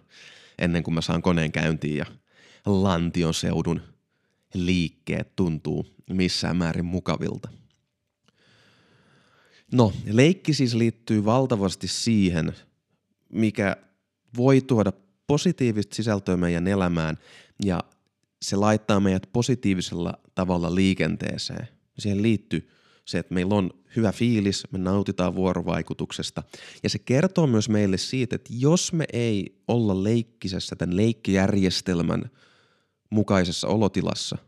ennen 0.58 0.82
kuin 0.82 0.94
mä 0.94 1.00
saan 1.00 1.22
koneen 1.22 1.52
käyntiin 1.52 1.96
ja 1.96 2.06
lantion 2.66 3.34
seudun 3.34 3.82
liikkeet 4.54 5.36
tuntuu 5.36 5.86
missään 6.10 6.56
määrin 6.56 6.84
mukavilta. 6.84 7.48
No, 9.72 9.92
leikki 10.10 10.54
siis 10.54 10.74
liittyy 10.74 11.24
valtavasti 11.24 11.88
siihen, 11.88 12.52
mikä 13.32 13.76
voi 14.36 14.60
tuoda 14.60 14.92
positiivista 15.26 15.96
sisältöä 15.96 16.36
meidän 16.36 16.66
elämään 16.66 17.18
ja 17.64 17.84
se 18.42 18.56
laittaa 18.56 19.00
meidät 19.00 19.28
positiivisella 19.32 20.14
tavalla 20.34 20.74
liikenteeseen. 20.74 21.68
Siihen 21.98 22.22
liittyy 22.22 22.68
se, 23.04 23.18
että 23.18 23.34
meillä 23.34 23.54
on 23.54 23.70
hyvä 23.96 24.12
fiilis, 24.12 24.64
me 24.70 24.78
nautitaan 24.78 25.34
vuorovaikutuksesta. 25.34 26.42
Ja 26.82 26.90
se 26.90 26.98
kertoo 26.98 27.46
myös 27.46 27.68
meille 27.68 27.98
siitä, 27.98 28.36
että 28.36 28.50
jos 28.56 28.92
me 28.92 29.04
ei 29.12 29.62
olla 29.68 30.04
leikkisessä 30.04 30.76
tämän 30.76 30.96
leikkijärjestelmän 30.96 32.30
mukaisessa 33.10 33.68
olotilassa, 33.68 34.38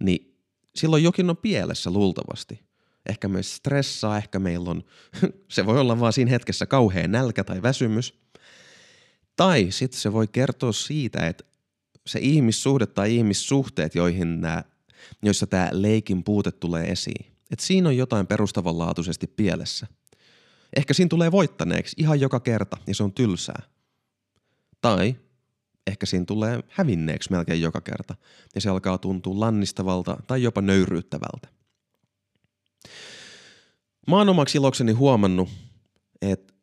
niin 0.00 0.38
silloin 0.74 1.04
jokin 1.04 1.30
on 1.30 1.36
pielessä 1.36 1.90
luultavasti. 1.90 2.65
Ehkä 3.08 3.28
me 3.28 3.42
stressaa, 3.42 4.16
ehkä 4.16 4.38
meillä 4.38 4.70
on, 4.70 4.84
se 5.48 5.66
voi 5.66 5.80
olla 5.80 6.00
vaan 6.00 6.12
siinä 6.12 6.30
hetkessä 6.30 6.66
kauhean 6.66 7.10
nälkä 7.10 7.44
tai 7.44 7.62
väsymys. 7.62 8.14
Tai 9.36 9.66
sitten 9.70 10.00
se 10.00 10.12
voi 10.12 10.26
kertoa 10.26 10.72
siitä, 10.72 11.26
että 11.26 11.44
se 12.06 12.18
ihmissuhde 12.22 12.86
tai 12.86 13.16
ihmissuhteet, 13.16 13.94
joihin 13.94 14.40
nämä, 14.40 14.64
joissa 15.22 15.46
tämä 15.46 15.68
leikin 15.72 16.24
puute 16.24 16.50
tulee 16.52 16.84
esiin, 16.84 17.26
että 17.50 17.64
siinä 17.64 17.88
on 17.88 17.96
jotain 17.96 18.26
perustavanlaatuisesti 18.26 19.26
pielessä. 19.26 19.86
Ehkä 20.76 20.94
siinä 20.94 21.08
tulee 21.08 21.32
voittaneeksi 21.32 21.96
ihan 21.98 22.20
joka 22.20 22.40
kerta 22.40 22.76
ja 22.86 22.94
se 22.94 23.02
on 23.02 23.12
tylsää. 23.12 23.62
Tai 24.80 25.16
ehkä 25.86 26.06
siinä 26.06 26.24
tulee 26.24 26.60
hävinneeksi 26.68 27.30
melkein 27.30 27.60
joka 27.60 27.80
kerta 27.80 28.14
ja 28.54 28.60
se 28.60 28.68
alkaa 28.68 28.98
tuntua 28.98 29.40
lannistavalta 29.40 30.16
tai 30.26 30.42
jopa 30.42 30.60
nöyryyttävältä. 30.60 31.55
Mä 34.08 34.16
oon 34.16 34.28
omaksi 34.28 34.58
ilokseni 34.58 34.92
huomannut, 34.92 35.48
että 36.22 36.54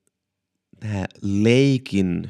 tämä 0.79 1.05
leikin 1.21 2.29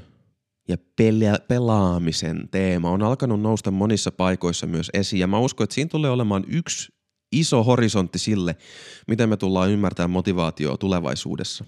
ja 0.67 0.77
pela- 0.77 1.45
pelaamisen 1.47 2.49
teema 2.51 2.91
on 2.91 3.03
alkanut 3.03 3.41
nousta 3.41 3.71
monissa 3.71 4.11
paikoissa 4.11 4.67
myös 4.67 4.89
esiin. 4.93 5.19
Ja 5.19 5.27
mä 5.27 5.39
uskon, 5.39 5.63
että 5.63 5.73
siinä 5.73 5.89
tulee 5.89 6.11
olemaan 6.11 6.43
yksi 6.47 6.93
iso 7.31 7.63
horisontti 7.63 8.19
sille, 8.19 8.55
miten 9.07 9.29
me 9.29 9.37
tullaan 9.37 9.71
ymmärtämään 9.71 10.09
motivaatioa 10.09 10.77
tulevaisuudessa. 10.77 11.65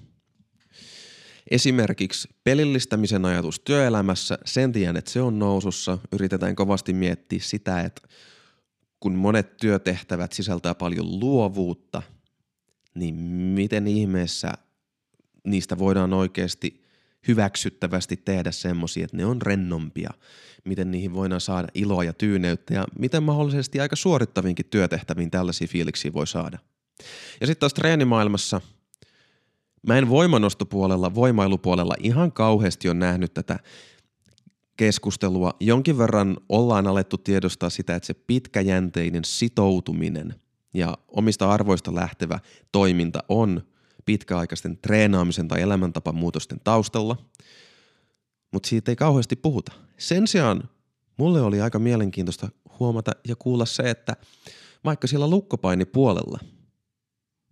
Esimerkiksi 1.52 2.28
pelillistämisen 2.44 3.26
ajatus 3.26 3.60
työelämässä, 3.60 4.38
sen 4.46 4.72
tiedän, 4.72 4.98
että 4.98 5.12
se 5.12 5.22
on 5.22 5.40
nousussa. 5.40 5.98
Yritetään 6.12 6.56
kovasti 6.56 6.94
miettiä 6.94 7.40
sitä, 7.42 7.82
että 7.82 8.08
kun 9.00 9.16
monet 9.16 9.58
työtehtävät 9.58 10.34
sisältää 10.34 10.76
paljon 10.76 11.20
luovuutta, 11.20 12.02
niin 12.96 13.16
miten 13.56 13.88
ihmeessä 13.88 14.54
niistä 15.44 15.78
voidaan 15.78 16.14
oikeasti 16.14 16.86
hyväksyttävästi 17.28 18.18
tehdä 18.18 18.52
semmoisia, 18.52 19.06
että 19.06 19.18
ne 19.18 19.26
on 19.26 19.42
rennompia, 19.42 20.10
miten 20.66 20.92
niihin 20.92 21.14
voidaan 21.14 21.42
saada 21.42 21.68
iloa 21.74 22.04
ja 22.04 22.14
tyyneyttä 22.14 22.74
ja 22.74 22.86
miten 23.00 23.24
mahdollisesti 23.24 23.80
aika 23.80 23.96
suorittavinkin 23.96 24.66
työtehtäviin 24.70 25.32
tällaisia 25.32 25.68
fiiliksiä 25.68 26.14
voi 26.14 26.28
saada. 26.28 26.60
Ja 27.42 27.48
sitten 27.48 27.60
taas 27.60 27.74
treenimaailmassa 27.74 28.62
mä 29.88 29.98
en 29.98 30.10
voimanostopuolella, 30.10 31.16
voimailupuolella 31.16 31.96
ihan 32.00 32.32
kauheasti 32.32 32.90
on 32.90 33.00
nähnyt 33.00 33.34
tätä 33.34 33.60
keskustelua. 34.78 35.54
Jonkin 35.60 35.98
verran 35.98 36.38
ollaan 36.50 36.88
alettu 36.88 37.18
tiedostaa 37.18 37.70
sitä, 37.70 37.96
että 37.96 38.08
se 38.08 38.14
pitkäjänteinen 38.14 39.26
sitoutuminen 39.26 40.36
ja 40.76 40.98
omista 41.08 41.52
arvoista 41.52 41.96
lähtevä 41.96 42.40
toiminta 42.72 43.24
on 43.30 43.62
pitkäaikaisten 44.06 44.78
treenaamisen 44.78 45.48
tai 45.48 45.62
elämäntapamuutosten 45.62 46.60
taustalla, 46.64 47.18
mutta 48.52 48.70
siitä 48.70 48.92
ei 48.92 48.96
kauheasti 48.96 49.36
puhuta. 49.36 49.72
Sen 49.98 50.28
sijaan 50.28 50.70
mulle 51.18 51.42
oli 51.42 51.62
aika 51.62 51.80
mielenkiintoista 51.80 52.50
huomata 52.80 53.12
ja 53.28 53.36
kuulla 53.36 53.66
se, 53.66 53.90
että 53.90 54.16
vaikka 54.86 55.08
siellä 55.08 55.30
lukkopainipuolella, 55.30 56.40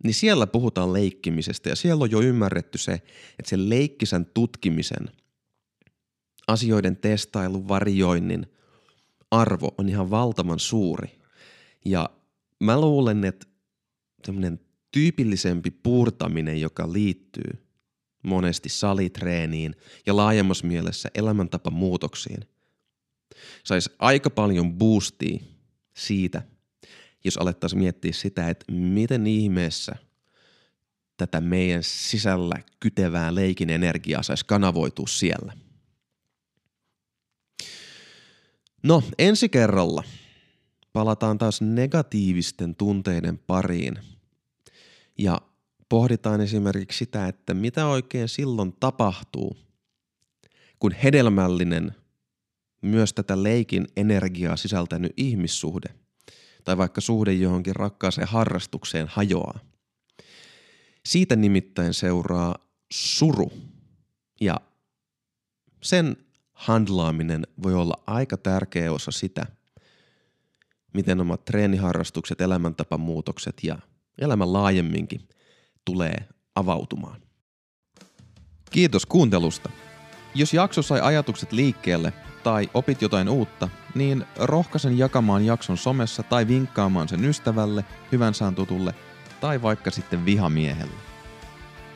niin 0.04 0.14
siellä 0.14 0.46
puhutaan 0.46 0.92
leikkimisestä 0.92 1.68
ja 1.68 1.76
siellä 1.76 2.02
on 2.02 2.10
jo 2.10 2.20
ymmärretty 2.20 2.78
se, 2.78 2.92
että 3.38 3.48
sen 3.48 3.70
leikkisen 3.70 4.26
tutkimisen, 4.26 5.10
asioiden 6.48 6.96
testailun, 6.96 7.68
varjoinnin 7.68 8.46
arvo 9.30 9.74
on 9.78 9.88
ihan 9.88 10.10
valtavan 10.10 10.58
suuri. 10.58 11.20
Ja 11.84 12.10
mä 12.60 12.80
luulen, 12.80 13.24
että 13.24 13.46
tämmöinen 14.26 14.60
tyypillisempi 14.90 15.70
puurtaminen, 15.70 16.60
joka 16.60 16.92
liittyy 16.92 17.66
monesti 18.22 18.68
salitreeniin 18.68 19.74
ja 20.06 20.16
laajemmassa 20.16 20.66
mielessä 20.66 21.08
elämäntapamuutoksiin, 21.14 22.48
saisi 23.64 23.90
aika 23.98 24.30
paljon 24.30 24.74
boostia 24.74 25.40
siitä, 25.96 26.42
jos 27.24 27.36
alettaisiin 27.36 27.82
miettiä 27.82 28.12
sitä, 28.12 28.50
että 28.50 28.72
miten 28.72 29.26
ihmeessä 29.26 29.96
tätä 31.16 31.40
meidän 31.40 31.82
sisällä 31.82 32.56
kytevää 32.80 33.34
leikin 33.34 33.70
energiaa 33.70 34.22
saisi 34.22 34.46
kanavoitua 34.46 35.06
siellä. 35.06 35.52
No, 38.82 39.02
ensi 39.18 39.48
kerralla 39.48 40.04
palataan 40.94 41.38
taas 41.38 41.60
negatiivisten 41.60 42.74
tunteiden 42.74 43.38
pariin 43.38 43.98
ja 45.18 45.40
pohditaan 45.88 46.40
esimerkiksi 46.40 46.98
sitä, 46.98 47.28
että 47.28 47.54
mitä 47.54 47.86
oikein 47.86 48.28
silloin 48.28 48.72
tapahtuu, 48.80 49.56
kun 50.78 50.92
hedelmällinen, 50.92 51.94
myös 52.82 53.12
tätä 53.12 53.42
leikin 53.42 53.86
energiaa 53.96 54.56
sisältänyt 54.56 55.12
ihmissuhde 55.16 55.94
tai 56.64 56.78
vaikka 56.78 57.00
suhde 57.00 57.32
johonkin 57.32 57.76
rakkaaseen 57.76 58.28
harrastukseen 58.28 59.06
hajoaa. 59.10 59.58
Siitä 61.06 61.36
nimittäin 61.36 61.94
seuraa 61.94 62.54
suru 62.92 63.52
ja 64.40 64.60
sen 65.82 66.16
handlaaminen 66.52 67.46
voi 67.62 67.74
olla 67.74 68.02
aika 68.06 68.36
tärkeä 68.36 68.92
osa 68.92 69.10
sitä, 69.10 69.46
miten 70.94 71.20
omat 71.20 71.44
treeniharrastukset, 71.44 72.40
elämäntapamuutokset 72.40 73.64
ja 73.64 73.78
elämä 74.18 74.52
laajemminkin 74.52 75.28
tulee 75.84 76.28
avautumaan. 76.54 77.20
Kiitos 78.70 79.06
kuuntelusta. 79.06 79.70
Jos 80.34 80.54
jakso 80.54 80.82
sai 80.82 81.00
ajatukset 81.00 81.52
liikkeelle 81.52 82.12
tai 82.42 82.70
opit 82.74 83.02
jotain 83.02 83.28
uutta, 83.28 83.68
niin 83.94 84.24
rohkaisen 84.36 84.98
jakamaan 84.98 85.46
jakson 85.46 85.76
somessa 85.76 86.22
tai 86.22 86.48
vinkkaamaan 86.48 87.08
sen 87.08 87.24
ystävälle, 87.24 87.84
hyvän 88.12 88.34
saan 88.34 88.54
tutulle 88.54 88.94
tai 89.40 89.62
vaikka 89.62 89.90
sitten 89.90 90.24
vihamiehelle. 90.24 91.14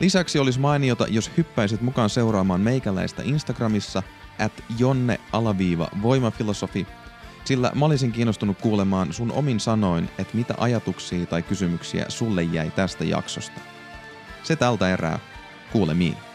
Lisäksi 0.00 0.38
olisi 0.38 0.60
mainiota, 0.60 1.06
jos 1.06 1.30
hyppäisit 1.36 1.80
mukaan 1.80 2.10
seuraamaan 2.10 2.60
meikäläistä 2.60 3.22
Instagramissa 3.22 4.02
at 4.38 4.52
jonne-voimafilosofi 4.78 6.86
sillä 7.48 7.72
mä 7.74 7.84
olisin 7.84 8.12
kiinnostunut 8.12 8.58
kuulemaan 8.60 9.12
sun 9.12 9.32
omin 9.32 9.60
sanoin, 9.60 10.10
että 10.18 10.36
mitä 10.36 10.54
ajatuksia 10.58 11.26
tai 11.26 11.42
kysymyksiä 11.42 12.04
sulle 12.08 12.42
jäi 12.42 12.70
tästä 12.70 13.04
jaksosta. 13.04 13.60
Se 14.42 14.56
tältä 14.56 14.88
erää. 14.88 15.18
Kuulemiin. 15.72 16.27